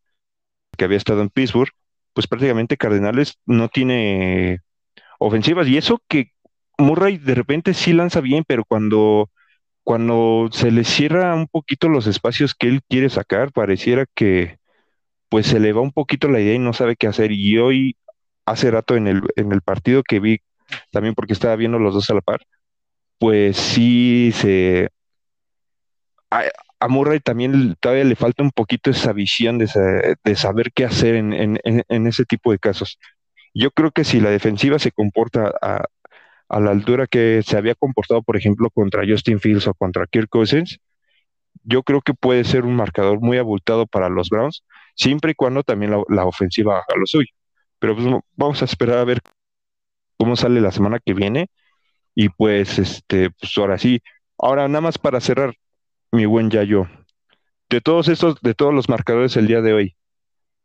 que 0.77 0.83
había 0.83 0.97
estado 0.97 1.21
en 1.21 1.29
Pittsburgh, 1.29 1.71
pues 2.11 2.27
prácticamente 2.27 2.75
Cardenales 2.75 3.39
no 3.45 3.69
tiene 3.69 4.59
ofensivas. 5.17 5.65
Y 5.69 5.77
eso 5.77 6.01
que 6.09 6.31
Murray 6.77 7.19
de 7.19 7.35
repente 7.35 7.73
sí 7.73 7.93
lanza 7.93 8.19
bien, 8.19 8.43
pero 8.45 8.65
cuando, 8.65 9.29
cuando 9.83 10.49
se 10.51 10.71
le 10.71 10.83
cierra 10.83 11.35
un 11.35 11.47
poquito 11.47 11.89
los 11.89 12.07
espacios 12.07 12.55
que 12.55 12.67
él 12.67 12.81
quiere 12.89 13.09
sacar, 13.09 13.51
pareciera 13.51 14.05
que 14.15 14.57
pues 15.29 15.47
se 15.47 15.59
le 15.59 15.73
va 15.73 15.81
un 15.81 15.91
poquito 15.91 16.27
la 16.29 16.39
idea 16.39 16.55
y 16.55 16.59
no 16.59 16.73
sabe 16.73 16.95
qué 16.95 17.07
hacer. 17.07 17.31
Y 17.31 17.57
hoy, 17.57 17.97
hace 18.45 18.71
rato 18.71 18.95
en 18.95 19.07
el, 19.07 19.21
en 19.35 19.51
el 19.51 19.61
partido 19.61 20.03
que 20.03 20.19
vi 20.19 20.39
también 20.91 21.15
porque 21.15 21.33
estaba 21.33 21.55
viendo 21.55 21.79
los 21.79 21.93
dos 21.93 22.09
a 22.09 22.13
la 22.13 22.21
par, 22.21 22.41
pues 23.17 23.57
sí 23.57 24.31
se... 24.33 24.89
A, 26.29 26.87
Murray 26.89 27.21
también 27.21 27.75
todavía 27.79 28.03
le 28.03 28.15
falta 28.15 28.43
un 28.43 28.51
poquito 28.51 28.89
esa 28.91 29.13
visión 29.13 29.57
de, 29.57 29.67
saber 30.35 30.73
qué 30.73 30.83
hacer 30.83 31.15
en, 31.15 32.07
ese 32.07 32.25
tipo 32.25 32.51
de 32.51 32.59
casos. 32.59 32.99
Yo 33.53 33.71
creo 33.71 33.91
que 33.91 34.03
si 34.03 34.19
la 34.19 34.29
defensiva 34.29 34.79
se 34.79 34.91
comporta 34.91 35.53
a, 35.61 35.85
la 36.49 36.71
altura 36.71 37.07
que 37.07 37.41
se 37.43 37.57
había 37.57 37.75
comportado, 37.75 38.21
por 38.21 38.37
ejemplo, 38.37 38.69
contra 38.69 39.03
Justin 39.07 39.39
Fields 39.39 39.67
o 39.67 39.73
contra 39.73 40.07
Kirk 40.07 40.29
Cousins, 40.29 40.79
yo 41.63 41.83
creo 41.83 42.01
que 42.01 42.13
puede 42.13 42.43
ser 42.43 42.65
un 42.65 42.75
marcador 42.75 43.21
muy 43.21 43.37
abultado 43.37 43.87
para 43.87 44.09
los 44.09 44.29
Browns, 44.29 44.63
siempre 44.95 45.31
y 45.31 45.35
cuando 45.35 45.63
también 45.63 45.91
la, 45.91 46.03
la 46.09 46.25
ofensiva 46.25 46.75
haga 46.75 46.99
lo 46.99 47.05
suyo. 47.05 47.29
Pero 47.79 47.95
pues 47.95 48.07
vamos 48.35 48.61
a 48.61 48.65
esperar 48.65 48.97
a 48.99 49.03
ver 49.03 49.21
cómo 50.17 50.35
sale 50.35 50.61
la 50.61 50.71
semana 50.71 50.99
que 50.99 51.13
viene. 51.13 51.49
Y 52.15 52.29
pues, 52.29 52.79
este, 52.79 53.31
pues 53.31 53.57
ahora 53.57 53.77
sí. 53.77 54.01
Ahora, 54.37 54.67
nada 54.67 54.81
más 54.81 54.97
para 54.97 55.19
cerrar, 55.19 55.55
mi 56.11 56.25
buen 56.25 56.49
Yayo. 56.49 56.87
De 57.69 57.81
todos 57.81 58.07
estos, 58.07 58.39
de 58.41 58.53
todos 58.53 58.73
los 58.73 58.89
marcadores 58.89 59.35
el 59.35 59.47
día 59.47 59.61
de 59.61 59.73
hoy, 59.73 59.95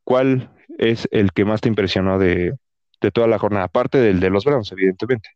¿cuál 0.04 0.50
es 0.78 1.08
el 1.10 1.32
que 1.32 1.44
más 1.44 1.60
te 1.60 1.68
impresionó 1.68 2.18
de, 2.18 2.54
de 3.00 3.10
toda 3.10 3.26
la 3.26 3.38
jornada? 3.38 3.66
Aparte 3.66 3.98
del 3.98 4.20
de 4.20 4.30
los 4.30 4.44
Browns, 4.44 4.72
evidentemente. 4.72 5.30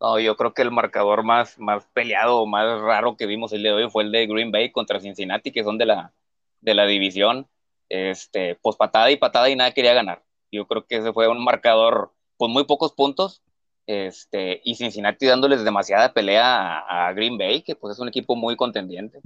No, 0.00 0.18
yo 0.20 0.36
creo 0.36 0.54
que 0.54 0.62
el 0.62 0.70
marcador 0.70 1.24
más, 1.24 1.58
más 1.58 1.84
peleado, 1.92 2.46
más 2.46 2.80
raro 2.80 3.16
que 3.16 3.26
vimos 3.26 3.52
el 3.52 3.62
día 3.62 3.74
de 3.74 3.84
hoy 3.84 3.90
fue 3.90 4.04
el 4.04 4.12
de 4.12 4.26
Green 4.26 4.52
Bay 4.52 4.70
contra 4.70 5.00
Cincinnati, 5.00 5.50
que 5.50 5.64
son 5.64 5.76
de 5.76 5.86
la, 5.86 6.12
de 6.60 6.74
la 6.74 6.86
división. 6.86 7.48
Este, 7.88 8.56
pues 8.62 8.76
patada 8.76 9.10
y 9.10 9.16
patada 9.16 9.48
y 9.48 9.56
nada 9.56 9.72
quería 9.72 9.94
ganar. 9.94 10.22
Yo 10.52 10.66
creo 10.66 10.86
que 10.86 10.96
ese 10.96 11.12
fue 11.12 11.28
un 11.28 11.42
marcador 11.42 12.12
con 12.36 12.52
muy 12.52 12.64
pocos 12.64 12.92
puntos, 12.92 13.42
este, 13.88 14.60
y 14.64 14.74
Cincinnati 14.74 15.26
dándoles 15.26 15.64
demasiada 15.64 16.12
pelea 16.12 16.78
a, 16.78 17.12
Green 17.14 17.38
Bay, 17.38 17.62
que 17.62 17.74
pues 17.74 17.96
es 17.96 18.00
un 18.00 18.08
equipo 18.08 18.36
muy 18.36 18.54
contendiente. 18.54 19.18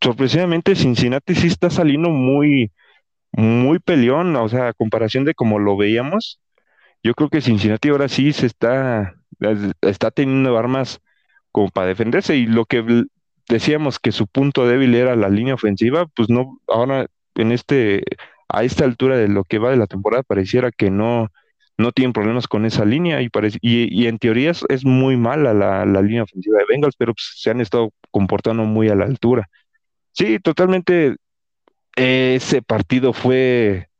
Sorpresivamente, 0.00 0.74
Cincinnati 0.74 1.34
sí 1.34 1.46
está 1.46 1.68
saliendo 1.68 2.08
muy, 2.08 2.72
muy 3.32 3.78
peleón, 3.78 4.34
o 4.36 4.48
sea, 4.48 4.68
a 4.68 4.72
comparación 4.72 5.24
de 5.24 5.34
como 5.34 5.58
lo 5.58 5.76
veíamos, 5.76 6.40
yo 7.06 7.14
creo 7.14 7.30
que 7.30 7.40
Cincinnati 7.40 7.88
ahora 7.88 8.08
sí 8.08 8.32
se 8.32 8.46
está, 8.46 9.14
está 9.80 10.10
teniendo 10.10 10.58
armas 10.58 11.00
como 11.52 11.68
para 11.68 11.86
defenderse, 11.86 12.34
y 12.36 12.46
lo 12.46 12.64
que 12.64 13.04
decíamos 13.48 14.00
que 14.00 14.10
su 14.10 14.26
punto 14.26 14.66
débil 14.66 14.92
era 14.96 15.14
la 15.14 15.28
línea 15.28 15.54
ofensiva, 15.54 16.06
pues 16.06 16.28
no, 16.28 16.58
ahora 16.66 17.06
en 17.36 17.52
este, 17.52 18.02
a 18.48 18.64
esta 18.64 18.84
altura 18.84 19.16
de 19.16 19.28
lo 19.28 19.44
que 19.44 19.58
va 19.58 19.70
de 19.70 19.76
la 19.76 19.86
temporada, 19.86 20.24
pareciera 20.24 20.72
que 20.72 20.90
no, 20.90 21.28
no 21.78 21.92
tienen 21.92 22.12
problemas 22.12 22.48
con 22.48 22.66
esa 22.66 22.84
línea 22.84 23.22
y, 23.22 23.28
parece, 23.28 23.58
y, 23.62 24.06
en 24.08 24.18
teoría 24.18 24.50
es, 24.68 24.84
muy 24.84 25.16
mala 25.16 25.54
la, 25.54 26.02
línea 26.02 26.24
ofensiva 26.24 26.58
de 26.58 26.64
Bengals, 26.68 26.96
pero 26.98 27.14
pues, 27.14 27.34
se 27.36 27.50
han 27.50 27.60
estado 27.60 27.90
comportando 28.10 28.64
muy 28.64 28.88
a 28.88 28.96
la 28.96 29.04
altura. 29.04 29.48
Sí, 30.10 30.40
totalmente 30.40 31.14
ese 31.94 32.62
partido 32.62 33.12
fue, 33.12 33.90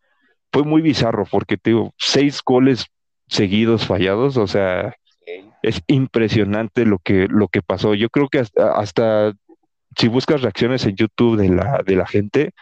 fue 0.52 0.64
muy 0.64 0.82
bizarro 0.82 1.24
porque 1.30 1.56
tengo 1.56 1.94
seis 1.98 2.40
goles 2.44 2.86
seguidos 3.28 3.86
fallados, 3.86 4.36
o 4.36 4.46
sea, 4.46 4.94
es 5.62 5.82
impresionante 5.86 6.84
lo 6.86 6.98
que, 6.98 7.26
lo 7.28 7.48
que 7.48 7.62
pasó. 7.62 7.94
Yo 7.94 8.08
creo 8.10 8.28
que 8.28 8.40
hasta, 8.40 8.72
hasta 8.72 9.32
si 9.96 10.08
buscas 10.08 10.42
reacciones 10.42 10.86
en 10.86 10.96
YouTube 10.96 11.36
de 11.38 11.48
la, 11.48 11.82
de 11.84 11.96
la 11.96 12.06
gente, 12.06 12.52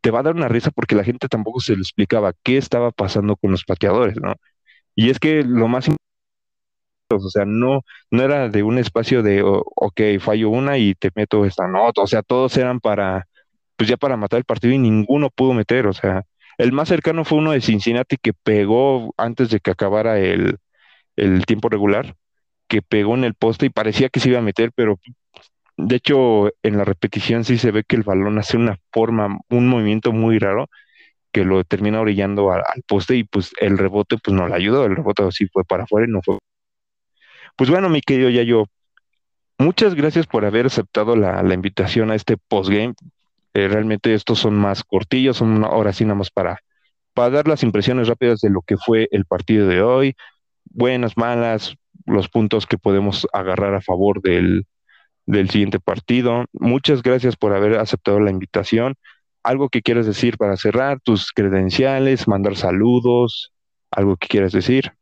te 0.00 0.10
va 0.10 0.20
a 0.20 0.22
dar 0.22 0.34
una 0.36 0.48
risa 0.48 0.70
porque 0.70 0.94
la 0.94 1.04
gente 1.04 1.28
tampoco 1.28 1.60
se 1.60 1.74
le 1.74 1.80
explicaba 1.82 2.32
qué 2.42 2.56
estaba 2.56 2.90
pasando 2.92 3.36
con 3.36 3.50
los 3.50 3.64
pateadores, 3.64 4.16
¿no? 4.20 4.34
Y 4.94 5.10
es 5.10 5.18
que 5.18 5.42
lo 5.44 5.68
más 5.68 5.88
o 7.12 7.30
sea, 7.30 7.44
no, 7.44 7.82
no 8.10 8.22
era 8.22 8.48
de 8.48 8.62
un 8.62 8.78
espacio 8.78 9.22
de, 9.22 9.42
ok, 9.44 10.00
fallo 10.20 10.50
una 10.50 10.78
y 10.78 10.94
te 10.94 11.10
meto 11.14 11.44
esta 11.44 11.66
nota, 11.66 12.02
o 12.02 12.06
sea, 12.06 12.22
todos 12.22 12.56
eran 12.56 12.80
para, 12.80 13.26
pues 13.76 13.88
ya 13.90 13.96
para 13.96 14.16
matar 14.16 14.38
el 14.38 14.44
partido 14.44 14.74
y 14.74 14.78
ninguno 14.78 15.30
pudo 15.30 15.52
meter, 15.54 15.86
o 15.86 15.92
sea, 15.92 16.24
el 16.60 16.72
más 16.72 16.88
cercano 16.88 17.24
fue 17.24 17.38
uno 17.38 17.52
de 17.52 17.60
Cincinnati 17.60 18.16
que 18.16 18.32
pegó 18.32 19.14
antes 19.16 19.50
de 19.50 19.60
que 19.60 19.70
acabara 19.70 20.18
el, 20.18 20.58
el 21.16 21.46
tiempo 21.46 21.68
regular, 21.68 22.16
que 22.68 22.82
pegó 22.82 23.14
en 23.14 23.24
el 23.24 23.34
poste 23.34 23.66
y 23.66 23.70
parecía 23.70 24.08
que 24.08 24.20
se 24.20 24.30
iba 24.30 24.38
a 24.38 24.42
meter, 24.42 24.72
pero 24.74 24.98
de 25.86 25.96
hecho, 25.96 26.48
en 26.62 26.76
la 26.76 26.84
repetición 26.84 27.44
sí 27.44 27.58
se 27.58 27.70
ve 27.70 27.84
que 27.84 27.96
el 27.96 28.02
balón 28.02 28.38
hace 28.38 28.56
una 28.56 28.78
forma, 28.92 29.38
un 29.48 29.68
movimiento 29.68 30.12
muy 30.12 30.38
raro 30.38 30.68
que 31.32 31.44
lo 31.44 31.64
termina 31.64 32.00
orillando 32.00 32.52
al, 32.52 32.62
poste 32.86 33.16
y 33.16 33.24
pues 33.24 33.52
el 33.60 33.78
rebote 33.78 34.16
pues 34.22 34.34
no 34.36 34.48
le 34.48 34.54
ayudó, 34.54 34.84
el 34.84 34.96
rebote 34.96 35.30
sí 35.30 35.46
fue 35.46 35.64
para 35.64 35.84
afuera 35.84 36.06
y 36.06 36.12
no 36.12 36.20
fue. 36.22 36.38
Pues 37.56 37.70
bueno, 37.70 37.88
mi 37.88 38.00
querido 38.00 38.30
Yayo, 38.30 38.66
muchas 39.58 39.94
gracias 39.94 40.26
por 40.26 40.44
haber 40.44 40.66
aceptado 40.66 41.16
la, 41.16 41.42
invitación 41.54 42.10
a 42.10 42.14
este 42.14 42.36
postgame. 42.36 42.94
Eh, 43.54 43.68
realmente 43.68 44.14
estos 44.14 44.38
son 44.38 44.54
más 44.54 44.84
cortillos, 44.84 45.38
son 45.38 45.64
ahora 45.64 45.92
sí 45.92 46.04
nada 46.04 46.14
más 46.16 46.30
para, 46.30 46.58
para 47.14 47.30
dar 47.30 47.48
las 47.48 47.62
impresiones 47.62 48.08
rápidas 48.08 48.40
de 48.40 48.50
lo 48.50 48.62
que 48.62 48.76
fue 48.76 49.08
el 49.10 49.24
partido 49.24 49.66
de 49.66 49.82
hoy, 49.82 50.14
buenas, 50.64 51.16
malas, 51.16 51.74
los 52.06 52.28
puntos 52.28 52.66
que 52.66 52.78
podemos 52.78 53.26
agarrar 53.32 53.74
a 53.74 53.80
favor 53.80 54.22
del, 54.22 54.66
del 55.26 55.50
siguiente 55.50 55.80
partido. 55.80 56.44
Muchas 56.52 57.02
gracias 57.02 57.36
por 57.36 57.54
haber 57.54 57.78
aceptado 57.78 58.20
la 58.20 58.30
invitación. 58.30 58.94
¿Algo 59.42 59.68
que 59.68 59.82
quieras 59.82 60.06
decir 60.06 60.36
para 60.36 60.56
cerrar? 60.56 61.00
¿Tus 61.00 61.32
credenciales? 61.32 62.28
¿Mandar 62.28 62.56
saludos? 62.56 63.52
¿Algo 63.90 64.16
que 64.16 64.28
quieras 64.28 64.52
decir? 64.52 64.92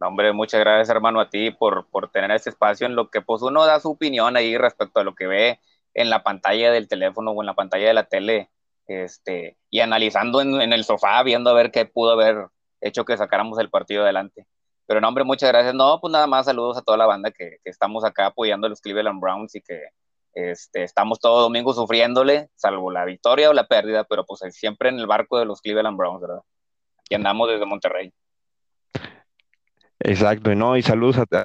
No, 0.00 0.08
hombre, 0.08 0.32
muchas 0.32 0.60
gracias, 0.60 0.88
hermano, 0.88 1.20
a 1.20 1.30
ti 1.30 1.52
por, 1.52 1.86
por 1.88 2.10
tener 2.10 2.32
este 2.32 2.50
espacio 2.50 2.86
en 2.86 2.96
lo 2.96 3.08
que 3.08 3.20
pues 3.20 3.40
uno 3.42 3.64
da 3.64 3.78
su 3.78 3.90
opinión 3.90 4.36
ahí 4.36 4.58
respecto 4.58 4.98
a 4.98 5.04
lo 5.04 5.14
que 5.14 5.28
ve 5.28 5.60
en 5.94 6.10
la 6.10 6.22
pantalla 6.22 6.72
del 6.72 6.88
teléfono 6.88 7.32
o 7.32 7.42
en 7.42 7.46
la 7.46 7.54
pantalla 7.54 7.88
de 7.88 7.94
la 7.94 8.04
tele, 8.04 8.50
este, 8.86 9.56
y 9.70 9.80
analizando 9.80 10.40
en, 10.40 10.72
el 10.72 10.84
sofá, 10.84 11.22
viendo 11.22 11.50
a 11.50 11.54
ver 11.54 11.70
qué 11.70 11.86
pudo 11.86 12.12
haber 12.12 12.48
hecho 12.80 13.04
que 13.04 13.16
sacáramos 13.16 13.58
el 13.58 13.70
partido 13.70 14.02
adelante. 14.02 14.46
Pero 14.86 15.00
no, 15.00 15.08
hombre, 15.08 15.24
muchas 15.24 15.50
gracias. 15.50 15.74
No, 15.74 16.00
pues 16.00 16.12
nada 16.12 16.26
más 16.26 16.46
saludos 16.46 16.76
a 16.76 16.82
toda 16.82 16.98
la 16.98 17.06
banda 17.06 17.30
que, 17.30 17.58
estamos 17.64 18.04
acá 18.04 18.26
apoyando 18.26 18.66
a 18.66 18.70
los 18.70 18.80
Cleveland 18.80 19.20
Browns 19.20 19.54
y 19.54 19.60
que 19.60 19.80
este, 20.34 20.82
estamos 20.82 21.20
todo 21.20 21.42
domingo 21.42 21.72
sufriéndole, 21.72 22.48
salvo 22.56 22.90
la 22.90 23.04
victoria 23.04 23.50
o 23.50 23.52
la 23.52 23.68
pérdida, 23.68 24.04
pero 24.04 24.24
pues 24.24 24.40
siempre 24.50 24.88
en 24.88 24.98
el 24.98 25.06
barco 25.06 25.38
de 25.38 25.44
los 25.44 25.60
Cleveland 25.60 25.96
Browns, 25.96 26.22
¿verdad? 26.22 26.40
Y 27.08 27.14
andamos 27.14 27.48
desde 27.48 27.66
Monterrey. 27.66 28.12
Exacto, 30.00 30.54
no, 30.54 30.76
y 30.76 30.82
saludos 30.82 31.18
a 31.18 31.44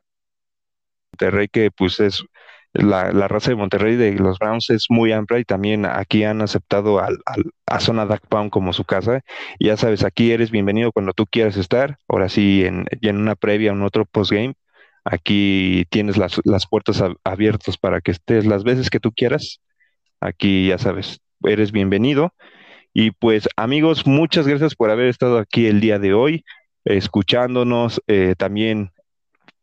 Monterrey 1.11 1.47
que 1.47 1.69
pues 1.69 1.99
es 1.99 2.23
la, 2.77 3.27
raza 3.27 3.51
de 3.51 3.55
Monterrey 3.55 3.95
de 3.95 4.13
los 4.13 4.39
Browns 4.39 4.69
es 4.69 4.85
muy 4.89 5.11
amplia 5.11 5.39
y 5.39 5.45
también 5.45 5.85
aquí 5.85 6.23
han 6.23 6.41
aceptado 6.41 6.99
al, 6.99 7.19
a 7.65 7.79
Zona 7.79 8.05
Duck 8.05 8.21
Pound 8.27 8.51
como 8.51 8.73
su 8.73 8.83
casa. 8.83 9.21
Ya 9.59 9.77
sabes, 9.77 10.03
aquí 10.03 10.31
eres 10.31 10.51
bienvenido 10.51 10.91
cuando 10.91 11.13
tú 11.13 11.25
quieras 11.25 11.57
estar. 11.57 11.97
Ahora 12.07 12.29
sí, 12.29 12.65
en, 12.65 12.85
en 13.01 13.17
una 13.17 13.35
previa, 13.35 13.71
en 13.71 13.81
otro 13.81 14.05
postgame, 14.05 14.55
aquí 15.03 15.85
tienes 15.89 16.17
las, 16.17 16.39
las 16.43 16.67
puertas 16.67 17.03
abiertas 17.23 17.77
para 17.77 18.01
que 18.01 18.11
estés 18.11 18.45
las 18.45 18.63
veces 18.63 18.89
que 18.89 18.99
tú 18.99 19.11
quieras. 19.11 19.59
Aquí, 20.19 20.67
ya 20.67 20.77
sabes, 20.77 21.19
eres 21.43 21.71
bienvenido. 21.71 22.33
Y 22.93 23.11
pues 23.11 23.47
amigos, 23.55 24.07
muchas 24.07 24.47
gracias 24.47 24.75
por 24.75 24.89
haber 24.89 25.07
estado 25.07 25.37
aquí 25.39 25.67
el 25.67 25.79
día 25.79 25.99
de 25.99 26.13
hoy, 26.13 26.43
escuchándonos. 26.85 28.01
Eh, 28.07 28.35
también 28.37 28.91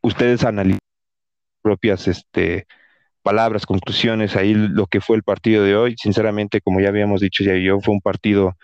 ustedes 0.02 0.44
analizan 0.44 0.78
propias 1.62 2.06
este, 2.08 2.66
palabras, 3.24 3.66
conclusiones, 3.66 4.36
ahí 4.36 4.54
lo 4.54 4.86
que 4.86 5.00
fue 5.00 5.16
el 5.16 5.24
partido 5.24 5.64
de 5.64 5.76
hoy. 5.76 5.96
Sinceramente, 6.00 6.60
como 6.60 6.80
ya 6.80 6.90
habíamos 6.90 7.20
dicho 7.22 7.42
ya 7.42 7.56
yo, 7.56 7.80
fue 7.80 7.94
un 7.94 8.00
partido 8.02 8.54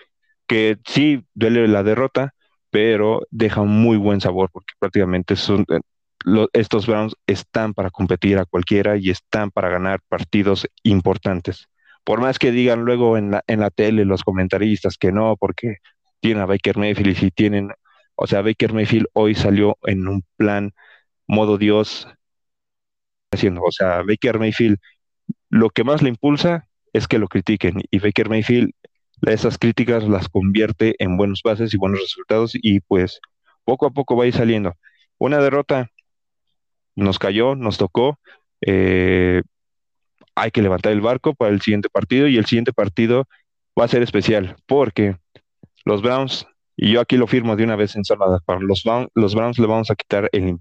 que 0.46 0.78
sí 0.86 1.24
duele 1.34 1.66
la 1.66 1.82
derrota, 1.82 2.34
pero 2.70 3.22
deja 3.30 3.62
un 3.62 3.82
muy 3.82 3.96
buen 3.96 4.20
sabor 4.20 4.50
porque 4.52 4.74
prácticamente 4.78 5.36
son, 5.36 5.64
eh, 5.70 5.80
estos 6.52 6.86
Browns 6.86 7.16
están 7.26 7.74
para 7.74 7.90
competir 7.90 8.38
a 8.38 8.44
cualquiera 8.44 8.96
y 8.96 9.10
están 9.10 9.50
para 9.50 9.70
ganar 9.70 10.00
partidos 10.08 10.66
importantes. 10.82 11.68
Por 12.04 12.20
más 12.20 12.38
que 12.38 12.52
digan 12.52 12.84
luego 12.84 13.16
en 13.16 13.32
la, 13.32 13.42
en 13.46 13.60
la 13.60 13.70
tele 13.70 14.04
los 14.04 14.22
comentaristas 14.24 14.96
que 14.98 15.12
no, 15.12 15.36
porque 15.38 15.76
tienen 16.20 16.42
a 16.42 16.46
Baker 16.46 16.76
Mayfield 16.76 17.10
y 17.12 17.14
si 17.14 17.30
tienen, 17.30 17.70
o 18.14 18.26
sea, 18.26 18.42
Baker 18.42 18.74
Mayfield 18.74 19.06
hoy 19.14 19.34
salió 19.34 19.78
en 19.84 20.06
un 20.06 20.22
plan 20.36 20.72
modo 21.26 21.56
Dios 21.58 22.08
haciendo, 23.30 23.62
o 23.62 23.72
sea, 23.72 24.02
Baker 24.02 24.38
Mayfield 24.38 24.78
lo 25.48 25.70
que 25.70 25.84
más 25.84 26.02
le 26.02 26.08
impulsa 26.08 26.66
es 26.92 27.06
que 27.06 27.18
lo 27.18 27.28
critiquen 27.28 27.82
y 27.90 27.98
Baker 27.98 28.28
Mayfield 28.28 28.72
esas 29.22 29.58
críticas 29.58 30.04
las 30.08 30.28
convierte 30.28 30.94
en 30.98 31.16
buenos 31.16 31.42
pases 31.42 31.74
y 31.74 31.76
buenos 31.76 32.00
resultados 32.00 32.52
y 32.54 32.80
pues 32.80 33.20
poco 33.64 33.86
a 33.86 33.90
poco 33.90 34.16
va 34.16 34.24
a 34.24 34.26
ir 34.28 34.34
saliendo. 34.34 34.74
Una 35.18 35.38
derrota 35.38 35.90
nos 36.96 37.18
cayó, 37.18 37.54
nos 37.54 37.76
tocó, 37.76 38.18
eh, 38.62 39.42
hay 40.34 40.50
que 40.50 40.62
levantar 40.62 40.92
el 40.92 41.02
barco 41.02 41.34
para 41.34 41.52
el 41.52 41.60
siguiente 41.60 41.90
partido 41.90 42.28
y 42.28 42.38
el 42.38 42.46
siguiente 42.46 42.72
partido 42.72 43.26
va 43.78 43.84
a 43.84 43.88
ser 43.88 44.02
especial 44.02 44.56
porque 44.66 45.16
los 45.84 46.02
Browns, 46.02 46.46
y 46.76 46.92
yo 46.92 47.00
aquí 47.00 47.16
lo 47.16 47.26
firmo 47.26 47.56
de 47.56 47.64
una 47.64 47.76
vez 47.76 47.94
en 47.96 48.04
Salvador, 48.04 48.42
para 48.44 48.60
los, 48.60 48.84
los 49.14 49.34
Browns 49.34 49.58
le 49.58 49.66
vamos 49.66 49.90
a 49.90 49.94
quitar 49.94 50.28
el 50.32 50.58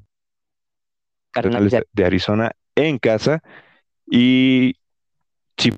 Cardenales 1.31 1.75
de 1.91 2.05
Arizona 2.05 2.51
en 2.75 2.97
casa 2.97 3.41
y 4.09 4.75
si 5.57 5.71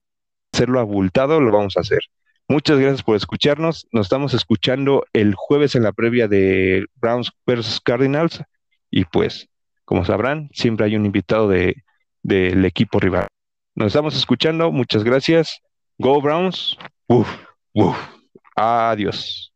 hacerlo 0.54 0.80
abultado 0.80 1.40
lo 1.42 1.52
vamos 1.52 1.78
a 1.78 1.82
hacer. 1.82 2.00
Muchas 2.48 2.80
gracias 2.80 3.04
por 3.04 3.16
escucharnos. 3.16 3.88
Nos 3.92 4.08
estamos 4.08 4.34
escuchando 4.34 5.06
el 5.14 5.36
jueves 5.36 5.76
en 5.76 5.84
la 5.84 5.94
previa 5.94 6.28
de 6.28 6.86
Browns 6.96 7.32
versus 7.46 7.80
Cardinals 7.80 8.44
y 8.90 9.06
pues, 9.06 9.48
como 9.86 10.06
sabrán, 10.06 10.50
siempre 10.54 10.86
hay 10.86 10.96
un 10.96 11.06
invitado 11.06 11.48
de 11.48 11.76
del 12.24 12.66
equipo 12.66 13.00
rival. 13.00 13.28
Nos 13.76 13.88
estamos 13.88 14.16
escuchando. 14.16 14.72
Muchas 14.72 15.04
gracias. 15.04 15.62
Go 15.98 16.22
Browns. 16.22 16.78
Uf, 17.08 17.30
uf. 17.74 17.98
Adiós. 18.56 19.51